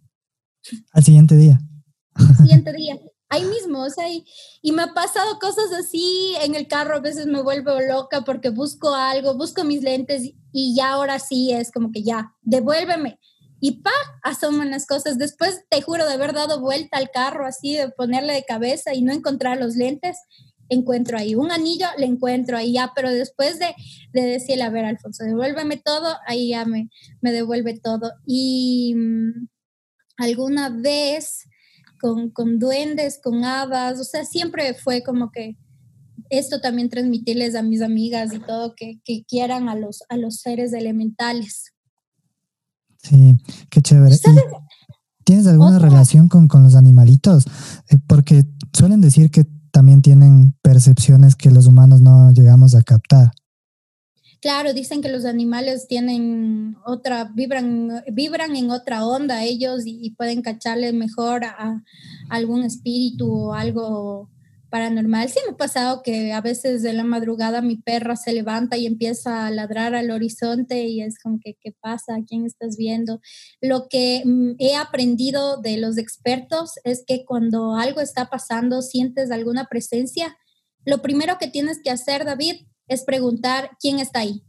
[0.93, 1.61] Al siguiente día.
[2.15, 2.99] Al siguiente día.
[3.29, 4.27] Ahí mismo, o sea, y,
[4.61, 8.51] y, me ha pasado cosas así en el carro, a veces me vuelvo loca porque
[8.51, 13.19] busco algo, busco mis lentes y ya ahora sí es como que ya, devuélveme.
[13.65, 13.93] Y pa,
[14.25, 15.19] asoman las cosas.
[15.19, 19.03] Después, te juro, de haber dado vuelta al carro así, de ponerle de cabeza y
[19.03, 20.19] no encontrar los lentes,
[20.75, 23.75] encuentro ahí un anillo, le encuentro ahí ya, pero después de,
[24.13, 26.89] de decirle, a ver, Alfonso, devuélveme todo, ahí ya me,
[27.21, 28.13] me devuelve todo.
[28.27, 29.49] Y mm,
[30.19, 31.45] alguna vez
[32.01, 35.57] con, con duendes, con hadas, o sea, siempre fue como que
[36.31, 40.37] esto también transmitirles a mis amigas y todo, que, que quieran a los, a los
[40.37, 41.73] seres elementales.
[43.03, 43.37] Sí,
[43.69, 44.17] qué chévere.
[45.25, 47.47] ¿Tienes alguna relación con, con, los animalitos?
[47.91, 53.33] Eh, porque suelen decir que también tienen percepciones que los humanos no llegamos a captar.
[54.41, 60.43] Claro, dicen que los animales tienen otra, vibran, vibran en otra onda ellos y, pueden
[60.43, 61.83] cacharle mejor a,
[62.29, 64.29] algún espíritu o algo
[64.73, 65.29] paranormal.
[65.29, 68.87] Sí me ha pasado que a veces de la madrugada mi perra se levanta y
[68.87, 72.17] empieza a ladrar al horizonte y es como que, ¿qué pasa?
[72.27, 73.21] ¿Quién estás viendo?
[73.61, 79.31] Lo que mm, he aprendido de los expertos es que cuando algo está pasando, sientes
[79.31, 80.39] alguna presencia,
[80.87, 84.43] lo primero que tienes que hacer, David, es preguntar quién está ahí.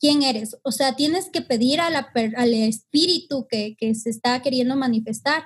[0.00, 0.56] ¿Quién eres?
[0.62, 5.42] O sea, tienes que pedir a al espíritu que, que se está queriendo manifestar,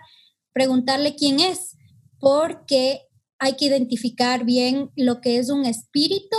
[0.52, 1.76] preguntarle quién es,
[2.20, 3.09] porque
[3.40, 6.36] hay que identificar bien lo que es un espíritu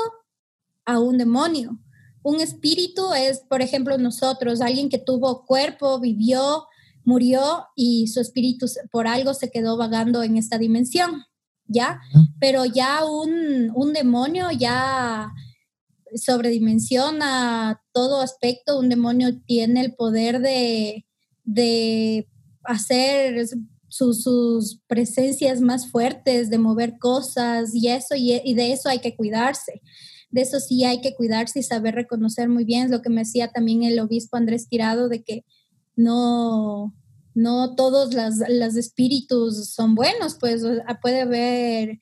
[0.85, 1.79] a un demonio.
[2.23, 6.67] Un espíritu es, por ejemplo, nosotros, alguien que tuvo cuerpo, vivió,
[7.03, 11.23] murió y su espíritu por algo se quedó vagando en esta dimensión,
[11.65, 11.99] ¿ya?
[12.39, 15.31] Pero ya un, un demonio ya
[16.15, 21.07] sobredimensiona todo aspecto, un demonio tiene el poder de,
[21.45, 22.29] de
[22.63, 23.47] hacer
[23.91, 29.81] sus presencias más fuertes, de mover cosas y eso, y, de eso hay que cuidarse.
[30.29, 33.51] De eso sí hay que cuidarse y saber reconocer muy bien lo que me decía
[33.51, 35.43] también el obispo Andrés Tirado, de que
[35.97, 36.95] no,
[37.33, 40.63] no todos los espíritus son buenos, pues
[41.01, 41.99] puede haber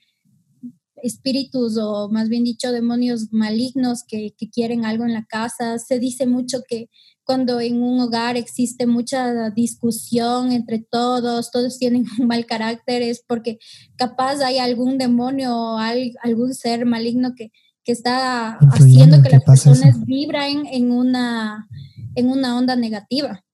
[1.02, 5.80] espíritus o más bien dicho demonios malignos que, que, quieren algo en la casa.
[5.80, 6.90] Se dice mucho que
[7.30, 13.24] cuando en un hogar existe mucha discusión entre todos, todos tienen un mal carácter, es
[13.28, 13.60] porque
[13.98, 17.52] capaz hay algún demonio o algún ser maligno que,
[17.84, 21.68] que está haciendo que, las personas vibren en una,
[22.16, 23.46] en una onda negativa.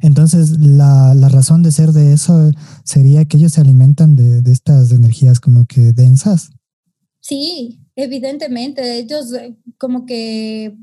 [0.00, 2.50] Entonces, la, la, razón de ser de eso
[2.82, 6.50] sería que ellos se alimentan de, de estas energías como que densas.
[7.20, 10.76] Sí, evidentemente, ellos eh, como que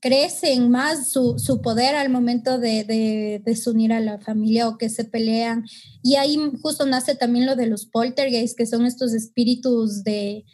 [0.00, 4.88] crecen más su, su poder al momento de, de, desunir a la familia o que
[4.88, 5.64] se pelean.
[6.02, 10.44] Y ahí justo nace también lo de los poltergeists, que son estos espíritus de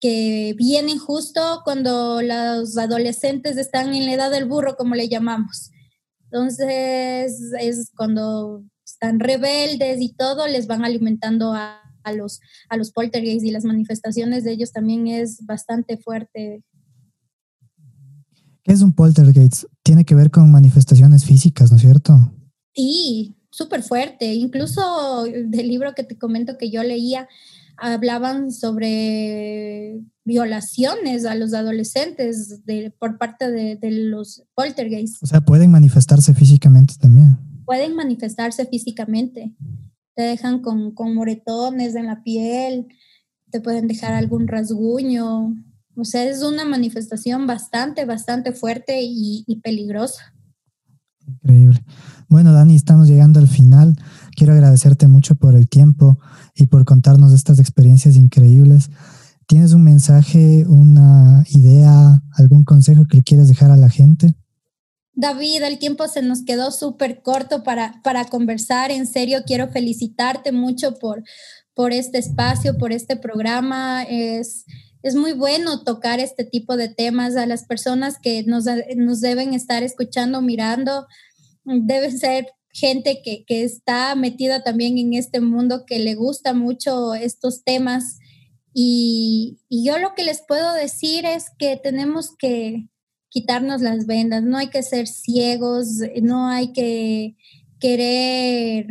[0.00, 5.70] que vienen justo cuando los adolescentes están en la edad del burro, como le llamamos.
[6.24, 12.90] Entonces es cuando están rebeldes y todo, les van alimentando a, a los, a los
[12.90, 16.64] poltergeists y las manifestaciones de ellos también es bastante fuerte
[18.62, 19.64] ¿Qué es un poltergeist?
[19.82, 22.32] Tiene que ver con manifestaciones físicas, ¿no es cierto?
[22.74, 24.34] Sí, súper fuerte.
[24.34, 27.28] Incluso del libro que te comento que yo leía,
[27.76, 35.22] hablaban sobre violaciones a los adolescentes de, por parte de, de los poltergeists.
[35.22, 37.38] O sea, pueden manifestarse físicamente también.
[37.64, 39.52] Pueden manifestarse físicamente.
[40.14, 42.86] Te dejan con, con moretones en la piel,
[43.50, 45.54] te pueden dejar algún rasguño,
[45.96, 50.34] o sea, es una manifestación bastante, bastante fuerte y, peligrosa.
[51.26, 51.84] Increíble.
[52.28, 53.96] Bueno, Dani, estamos llegando al final.
[54.36, 56.18] Quiero agradecerte mucho por el tiempo
[56.54, 58.90] y por contarnos estas experiencias increíbles.
[59.46, 64.34] ¿Tienes un mensaje, una idea, algún consejo que le quieras dejar a la gente?
[65.14, 68.90] David, el tiempo se nos quedó súper corto para, para conversar.
[68.90, 71.22] En serio, quiero felicitarte mucho por,
[71.74, 74.04] por este espacio, por este programa.
[74.04, 74.64] Es,
[75.02, 78.64] es muy bueno tocar este tipo de temas a las personas que nos,
[78.96, 81.06] nos deben estar escuchando, mirando.
[81.64, 87.14] Deben ser gente que, que, está metida también en este mundo, que le gusta mucho
[87.14, 88.18] estos temas.
[88.72, 92.88] Y, y yo lo que les puedo decir es que tenemos que
[93.28, 95.86] quitarnos las vendas, no hay que ser ciegos,
[96.22, 97.36] no hay que
[97.80, 98.86] querer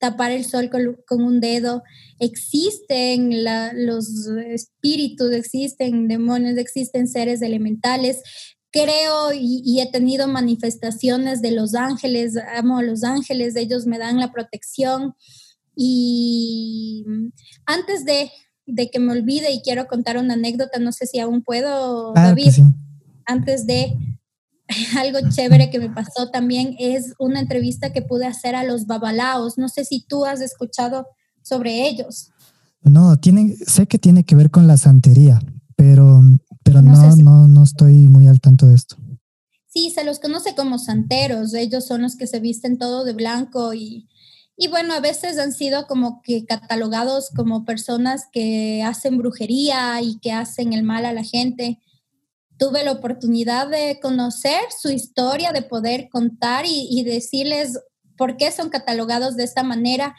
[0.00, 1.84] tapar el sol con, un dedo.
[2.18, 3.44] Existen
[3.86, 8.22] los espíritus, existen demonios, existen seres elementales.
[8.72, 14.18] Creo y, he tenido manifestaciones de los ángeles, amo a los ángeles, ellos me dan
[14.18, 15.14] la protección.
[15.76, 17.04] Y
[17.66, 18.30] antes de,
[18.90, 22.52] que me olvide y quiero contar una anécdota, no sé si aún puedo, David,
[23.26, 23.96] antes de
[24.98, 29.58] algo chévere que me pasó también es una entrevista que pude hacer a los babalaos.
[29.58, 31.06] No sé si tú has escuchado
[31.42, 32.30] sobre ellos.
[32.82, 35.40] No, tiene, sé que tiene que ver con la santería,
[35.76, 36.22] pero,
[36.62, 38.96] pero no, no, no, estoy muy al tanto de esto.
[39.66, 41.54] Sí, se los conoce como santeros.
[41.54, 44.08] Ellos son los que se visten todo de blanco y,
[44.56, 50.18] y bueno, a veces han sido como que catalogados como personas que hacen brujería y
[50.18, 51.78] que hacen el mal a la gente
[52.60, 57.80] tuve la oportunidad de conocer su historia, de poder contar y, decirles
[58.18, 60.14] por qué son catalogados de esta manera.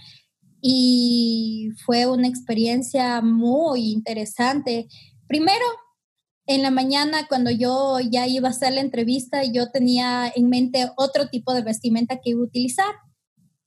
[0.60, 4.88] Y fue una experiencia muy interesante.
[5.28, 5.64] Primero,
[6.48, 10.90] en la mañana, cuando yo ya iba a hacer la entrevista, yo tenía en mente
[10.98, 12.96] otro tipo de vestimenta que iba a utilizar.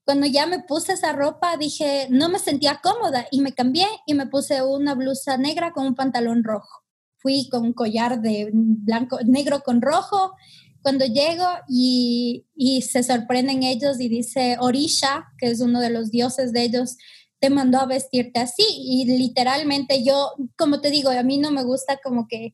[0.05, 4.15] Cuando ya me puse esa ropa, dije, no me sentía cómoda y me cambié y
[4.15, 6.84] me puse una blusa negra con un pantalón rojo.
[7.25, 10.35] Fui con un collar de blanco, negro con rojo.
[10.83, 16.11] Cuando llego y, y se sorprenden ellos y dice Orisha, que es uno de los
[16.11, 16.99] dioses de ellos,
[17.41, 18.63] te mandó a vestirte así.
[18.69, 22.53] Y literalmente yo, como te digo, a mí no me gusta como que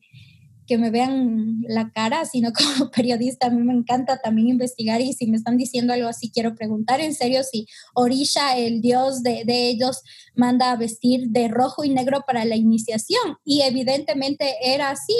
[0.71, 5.11] que me vean la cara, sino como periodista a mí me encanta también investigar y
[5.11, 9.43] si me están diciendo algo así, quiero preguntar en serio si Orisha, el dios de,
[9.47, 10.01] ellos,
[10.33, 13.35] manda a vestir de rojo y negro para la iniciación.
[13.43, 15.13] Y evidentemente era así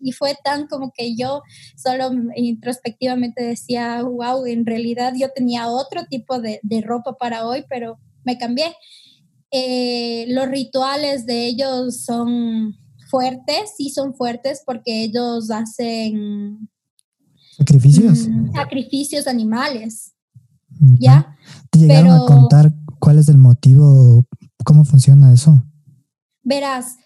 [0.00, 1.42] y, fue tan como que yo
[1.76, 7.64] solo introspectivamente decía, wow, en realidad yo tenía otro tipo de, de ropa para hoy,
[7.68, 8.74] pero me cambié.
[9.50, 12.78] Eh, los rituales de ellos son
[13.14, 16.68] fuertes, sí son fuertes porque ellos hacen
[17.56, 20.14] sacrificios, mm, sacrificios animales.
[20.98, 21.36] ¿Ya?
[21.70, 24.24] ¿Te llegaron a contar cuál es el motivo,
[24.64, 25.62] cómo funciona eso?
[26.42, 26.96] Verás,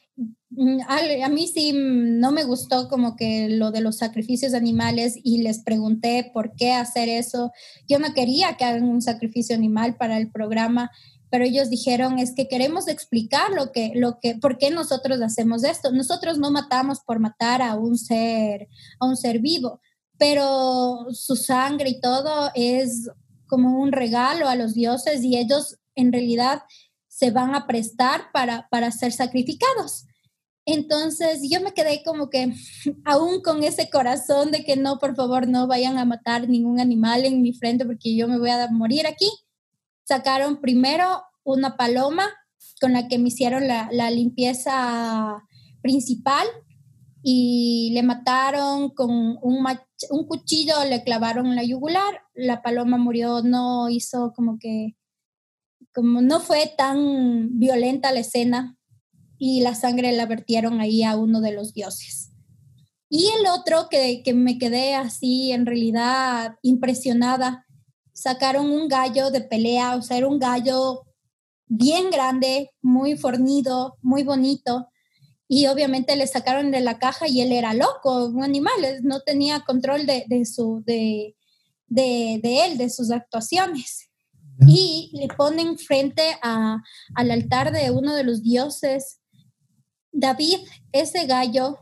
[0.48, 5.42] mm, a, mí sí no me gustó como que lo de los sacrificios animales y
[5.42, 7.52] les pregunté por qué hacer eso.
[7.86, 10.90] Yo no quería que hagan un sacrificio animal para el programa
[11.30, 15.64] pero ellos dijeron es que queremos explicar lo que, lo que, por qué nosotros hacemos
[15.64, 15.92] esto.
[15.92, 18.68] Nosotros no matamos por matar a un ser,
[18.98, 19.80] a un ser vivo,
[20.16, 23.08] pero su sangre y todo es
[23.46, 26.62] como un regalo a los dioses y ellos en realidad
[27.08, 30.06] se van a prestar para, para ser sacrificados.
[30.64, 32.52] Entonces yo me quedé como que
[33.04, 37.24] aún con ese corazón de que no, por favor, no vayan a matar ningún animal
[37.24, 39.28] en mi frente porque yo me voy a morir aquí
[40.08, 42.24] sacaron primero una paloma
[42.80, 45.44] con la que me hicieron la, limpieza
[45.82, 46.46] principal
[47.22, 49.66] y le mataron con un,
[50.10, 54.96] un cuchillo, le clavaron la yugular, la paloma murió, no hizo como que,
[55.92, 58.78] como no fue tan violenta la escena
[59.36, 62.32] y la sangre la vertieron ahí a uno de los dioses.
[63.10, 67.66] Y el otro que, que me quedé así en realidad impresionada
[68.18, 71.06] sacaron un gallo de pelea, o sea, era un gallo
[71.66, 74.88] bien grande, muy fornido, muy bonito.
[75.46, 79.60] Y obviamente le sacaron de la caja y él era loco, un animal, no tenía
[79.60, 81.36] control de, su, de,
[81.86, 84.10] de, él, de sus actuaciones.
[84.66, 86.82] Y le ponen frente a,
[87.14, 89.20] al altar de uno de los dioses.
[90.10, 90.58] David,
[90.90, 91.78] ese gallo,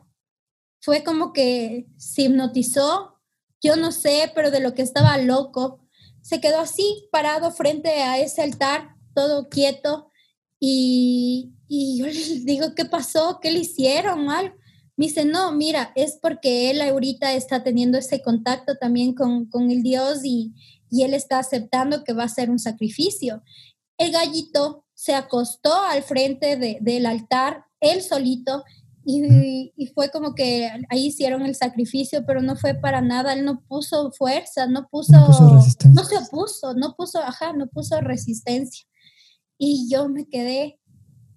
[0.80, 3.22] fue como que se hipnotizó,
[3.62, 5.85] yo no sé, pero de lo que estaba loco,
[6.26, 10.10] se quedó así, parado frente a ese altar, todo quieto.
[10.58, 13.38] Y, yo le digo, ¿qué pasó?
[13.40, 14.26] ¿Qué le hicieron?
[14.26, 14.52] mal
[14.96, 19.84] Me dice, no, mira, es porque él ahorita está teniendo ese contacto también con, el
[19.84, 20.52] Dios y,
[20.90, 23.44] él está aceptando que va a ser un sacrificio.
[23.96, 28.64] El gallito se acostó al frente del altar, él solito,
[29.08, 33.62] y, fue como que ahí hicieron el sacrificio, pero no fue para nada, él no
[33.68, 35.28] puso fuerza, no puso, no,
[35.94, 38.84] no se opuso, no puso, ajá, no puso resistencia.
[39.58, 40.80] Y yo me quedé,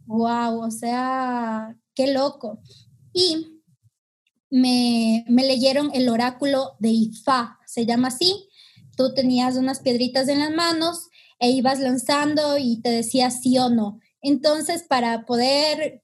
[0.08, 2.60] wow, o sea, qué loco.
[3.14, 3.62] Y
[4.50, 8.50] me, me leyeron el oráculo de Ifá, se llama así.
[8.98, 11.08] Tú tenías unas piedritas en las manos
[11.38, 14.00] e ibas lanzando y te decía sí o no.
[14.24, 16.02] Entonces, para poder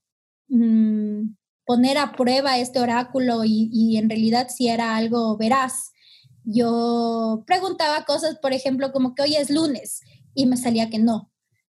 [0.48, 1.24] mm,
[1.66, 5.92] poner a prueba este oráculo y, en realidad si era algo veraz.
[6.44, 10.02] Yo preguntaba cosas, por ejemplo, como que hoy es lunes
[10.36, 11.32] y me salía que no.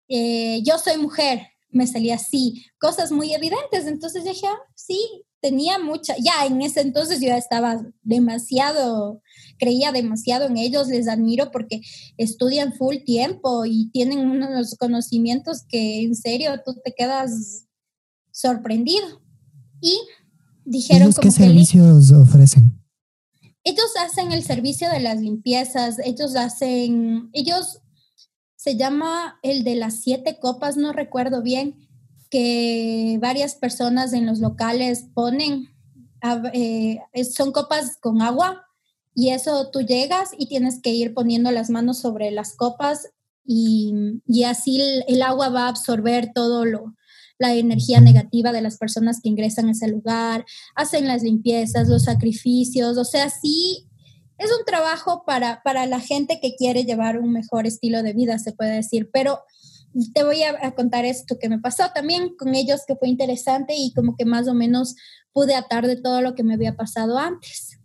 [0.10, 3.88] Eh, yo soy mujer, me salía sí, cosas muy evidentes.
[3.88, 9.22] Entonces dije, ah, sí, tenía mucha, ya en ese entonces yo estaba demasiado,
[9.60, 11.82] creía demasiado en ellos, les admiro porque
[12.18, 17.68] estudian full tiempo y tienen unos conocimientos que en serio tú te quedas
[18.32, 19.22] sorprendido.
[19.82, 20.00] Y
[20.66, 21.14] dijeron...
[21.22, 22.74] qué servicios ofrecen?
[23.64, 27.82] Ellos hacen el servicio de las limpiezas, ellos hacen, ellos
[28.56, 31.88] se llama el de las siete copas, no recuerdo bien,
[32.30, 35.70] que varias personas en los locales ponen,
[36.54, 37.00] eh,
[37.34, 38.66] son copas con agua
[39.14, 43.10] y eso tú llegas y tienes que ir poniendo las manos sobre las copas
[43.46, 46.94] y, y así el, agua va a absorber todo lo,
[47.40, 50.46] la energía negativa de las personas que ingresan a ese lugar,
[50.76, 53.88] hacen las limpiezas, los sacrificios, o sea, sí,
[54.38, 58.38] es un trabajo para, para la gente que quiere llevar un mejor estilo de vida,
[58.40, 59.40] se puede decir, pero
[60.14, 63.94] te voy a, contar esto que me pasó también con ellos, que fue interesante y
[63.94, 64.96] como que más o menos
[65.32, 67.80] pude atar de todo lo que me había pasado antes.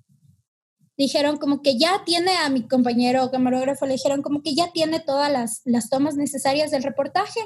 [0.97, 5.01] dijeron como que ya tiene a mi compañero camarógrafo, le dijeron como que ya tiene
[5.01, 7.41] todas las, las tomas necesarias del reportaje.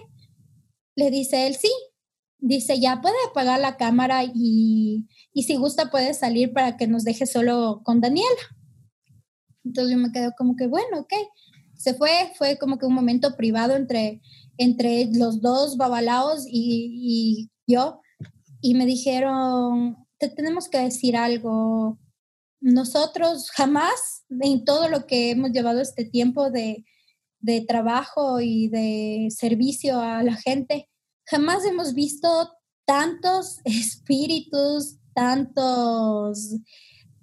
[0.97, 1.71] Le dice él, sí.
[2.39, 7.05] Dice, ya puede apagar la cámara y, y si gusta puede salir para que nos
[7.05, 8.29] deje solo con Daniela.
[9.65, 11.13] Entonces yo me quedo como que, bueno, ok.
[11.77, 14.21] Se fue, fue como que un momento privado entre,
[14.57, 18.01] entre los dos babalaos y, y yo.
[18.61, 21.99] Y me dijeron, te tenemos que decir algo,
[22.61, 26.85] nosotros jamás en todo lo que hemos llevado este tiempo de,
[27.69, 30.89] trabajo y de servicio a la gente,
[31.27, 32.29] jamás hemos visto
[32.85, 36.55] tantos espíritus, tantos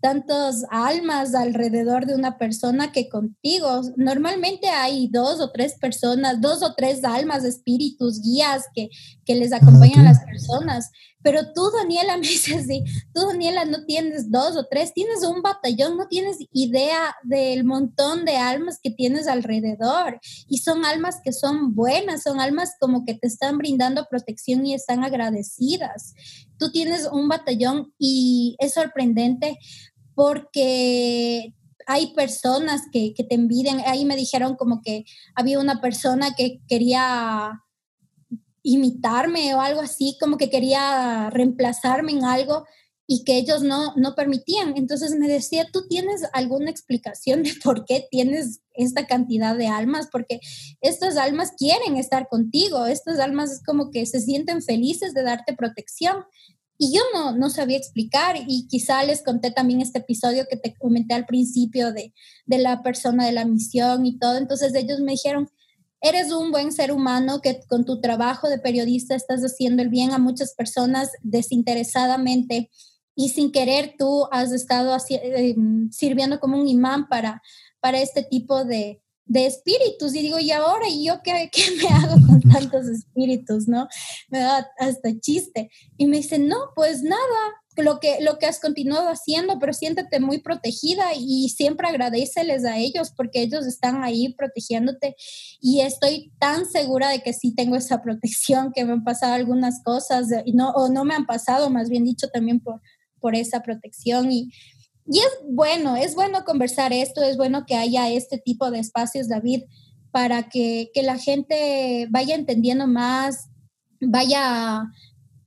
[0.04, 3.84] tantos almas alrededor de una persona que contigo.
[3.96, 8.90] Normalmente hay dos o tres personas, dos o tres almas, espíritus, guías que,
[9.24, 10.92] que les acompañan a las personas.
[11.24, 15.42] Pero tú, Daniela, me dices así, tú, Daniela, no tienes dos o tres, tienes un
[15.42, 20.20] batallón, no tienes idea del montón de almas que tienes alrededor.
[20.50, 24.74] Y son almas que son buenas, son almas como que te están brindando protección y
[24.74, 26.14] están agradecidas.
[26.58, 29.58] Tú tienes un batallón y es sorprendente
[30.16, 31.54] porque
[31.88, 33.82] hay personas que, te envidian.
[33.86, 37.62] Ahí me dijeron como que había una persona que quería
[38.64, 42.66] imitarme o algo así, como que quería reemplazarme en algo
[43.06, 44.74] y que ellos no, no permitían.
[44.78, 50.08] Entonces me decía, ¿tú tienes alguna explicación de por qué tienes esta cantidad de almas?
[50.12, 50.40] Porque
[50.82, 55.54] estas almas quieren estar contigo, estas almas es como que se sienten felices de darte
[55.54, 56.24] protección.
[56.78, 60.74] Y yo no, no sabía explicar y quizá les conté también este episodio que te
[60.74, 62.14] comenté al principio de,
[62.46, 64.38] de la persona de la misión y todo.
[64.38, 65.50] Entonces ellos me dijeron,
[66.02, 70.12] eres un buen ser humano que con tu trabajo de periodista estás haciendo el bien
[70.12, 72.70] a muchas personas desinteresadamente
[73.16, 75.56] y sin querer tú has estado eh,
[75.92, 77.42] sirviendo como un imán para,
[77.80, 80.16] para este tipo de, de espíritus.
[80.16, 80.88] Y digo, ¿y ahora?
[80.88, 83.68] ¿Y yo qué, qué, me hago con tantos espíritus?
[83.68, 83.88] ¿No?
[84.30, 85.70] Me da hasta chiste.
[85.98, 87.20] Y me dice, no, pues nada,
[87.78, 92.78] lo que, lo que has continuado haciendo, pero siéntete muy protegida y siempre agradeceles a
[92.78, 95.16] ellos porque ellos están ahí protegiéndote
[95.60, 99.82] y estoy tan segura de que sí tengo esa protección, que me han pasado algunas
[99.84, 102.82] cosas y no, o no me han pasado, más bien dicho, también por,
[103.20, 104.52] por esa protección y,
[105.06, 109.28] y es bueno, es bueno conversar esto, es bueno que haya este tipo de espacios,
[109.28, 109.64] David,
[110.12, 113.50] para que, que la gente vaya entendiendo más,
[114.00, 114.86] vaya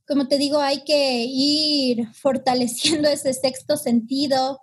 [0.06, 4.60] como te digo, hay que ir fortaleciendo ese sexto sentido,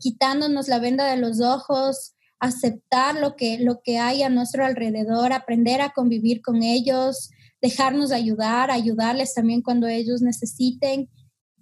[0.00, 5.32] quitándonos la venda de los ojos, aceptar lo que, lo que hay a nuestro alrededor,
[5.32, 7.30] aprender a convivir con ellos,
[7.62, 11.08] dejarnos ayudar, ayudarles también cuando ellos necesiten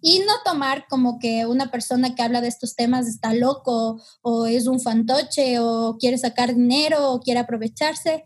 [0.06, 4.44] y no tomar como que una persona que habla de estos temas está loco o
[4.44, 8.22] es un fantoche o quiere sacar dinero o quiere aprovecharse.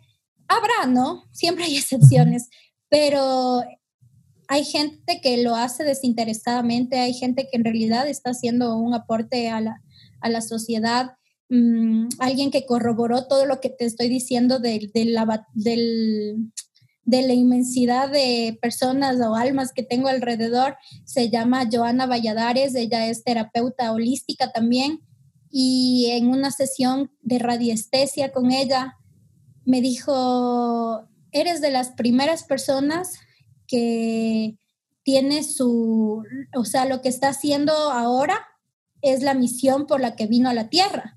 [0.49, 1.23] Habrá, ¿no?
[1.31, 2.49] Siempre hay excepciones,
[2.89, 3.63] pero
[4.49, 9.49] hay gente que lo hace desinteresadamente, hay gente que en realidad está haciendo un aporte
[9.49, 9.81] a la,
[10.21, 11.13] a la sociedad.
[11.49, 16.51] Mm, alguien que corroboró todo lo que te estoy diciendo de, de, la, del,
[17.09, 20.77] de la inmensidad de personas o almas que tengo alrededor,
[21.07, 25.01] se llama Joana Valladares, ella es terapeuta holística también,
[25.51, 28.99] y en una sesión de radiestesia con ella
[29.65, 33.15] me dijo, eres de las primeras personas
[33.67, 34.59] que
[35.03, 36.23] tiene su,
[36.55, 38.39] o sea, lo que está haciendo ahora
[39.01, 41.17] es la misión por la que vino a la Tierra.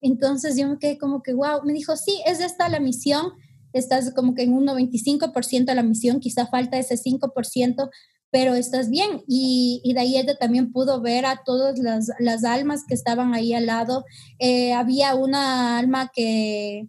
[0.00, 3.32] Entonces yo me quedé como que, wow, me dijo, sí, es esta la misión,
[3.74, 7.90] estás como que en un 95% de la misión, quizá falta ese 5%,
[8.30, 9.22] pero estás bien.
[9.28, 13.34] Y, y, de ahí ella también pudo ver a todas las, las almas que estaban
[13.34, 14.04] ahí al lado.
[14.38, 16.88] Eh, había una alma que,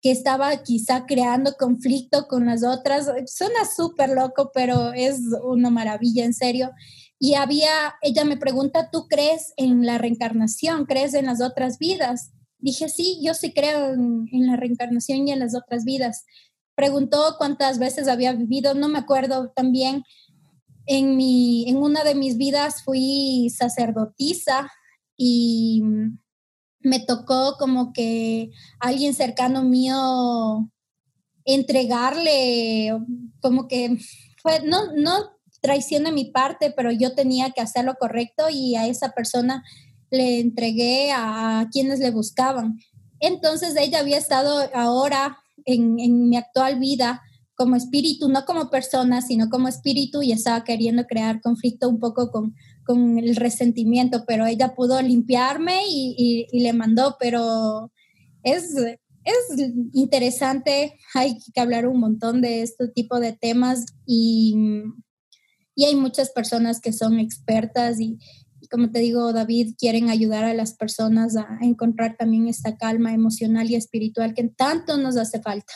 [0.00, 3.10] que estaba quizá creando conflicto con las otras.
[3.26, 6.72] Suena súper loco, pero es una maravilla, en serio.
[7.18, 10.86] Y había, ella me pregunta, ¿tú crees en la reencarnación?
[10.86, 12.32] ¿Crees en las otras vidas?
[12.58, 16.24] Dije, sí, yo sí creo en, la reencarnación y en las otras vidas.
[16.74, 20.02] Preguntó cuántas veces había vivido, no me acuerdo también.
[20.86, 24.70] En, mi, en una de mis vidas fui sacerdotisa
[25.16, 25.82] y
[26.80, 28.50] me tocó como que
[28.80, 30.70] alguien cercano mío
[31.44, 32.92] entregarle,
[33.40, 33.98] como que
[34.42, 38.76] fue, no, no traición de mi parte, pero yo tenía que hacer lo correcto y
[38.76, 39.64] a esa persona
[40.14, 42.78] le entregué a, quienes le buscaban.
[43.20, 45.94] Entonces ella había estado ahora en,
[46.28, 47.22] mi actual vida
[47.54, 52.30] como espíritu, no como persona, sino como espíritu y estaba queriendo crear conflicto un poco
[52.30, 52.54] con,
[52.84, 57.92] con el resentimiento, pero ella pudo limpiarme y, y, le mandó, pero
[58.42, 58.74] es,
[59.24, 59.36] es
[59.92, 64.56] interesante, hay que hablar un montón de este tipo de temas y,
[65.76, 68.18] y hay muchas personas que son expertas y,
[68.70, 73.70] como te digo, David, quieren ayudar a las personas a encontrar también esta calma emocional
[73.70, 75.72] y espiritual que tanto nos hace falta.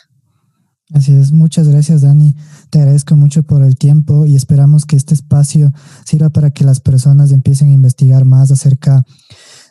[0.93, 2.35] Así es, muchas gracias Dani.
[2.71, 5.73] Te agradezco mucho por el tiempo y esperamos que este espacio
[6.07, 9.05] sirva para que las personas empiecen a investigar más acerca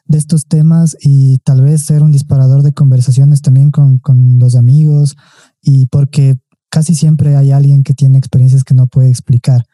[0.06, 4.56] de estos temas y tal vez ser un disparador de conversaciones también con, con los
[4.56, 5.18] amigos
[5.62, 6.38] y porque
[6.70, 9.66] casi siempre hay alguien que tiene experiencias que no puede explicar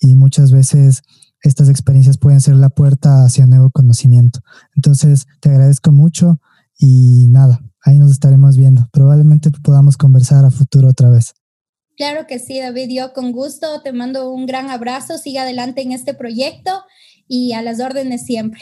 [0.00, 1.02] y muchas veces
[1.42, 4.40] estas experiencias pueden ser la puerta hacia nuevo conocimiento.
[4.74, 6.40] Entonces, te agradezco mucho
[6.78, 8.88] y nada, ahí nos estaremos viendo.
[8.92, 11.34] Probablemente podamos conversar a futuro otra vez.
[11.96, 15.92] Claro que sí, David, yo con gusto te mando un gran abrazo, siga adelante en
[15.92, 16.70] este proyecto
[17.26, 18.60] y a las órdenes siempre.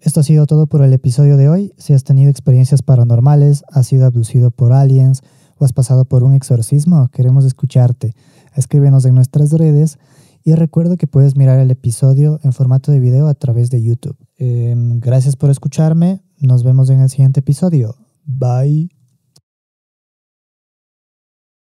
[0.00, 1.72] Esto ha sido todo por el episodio de hoy.
[1.76, 5.22] Si has tenido experiencias paranormales, has sido abducido por aliens
[5.58, 8.14] o has pasado por un exorcismo, queremos escucharte.
[8.54, 9.98] Escríbenos en nuestras redes
[10.44, 14.16] y recuerdo que puedes mirar el episodio en formato de video a través de YouTube.
[14.36, 16.20] Em, gracias por escucharme.
[16.38, 17.96] Nos vemos en el siguiente episodio.
[18.24, 18.97] Bye.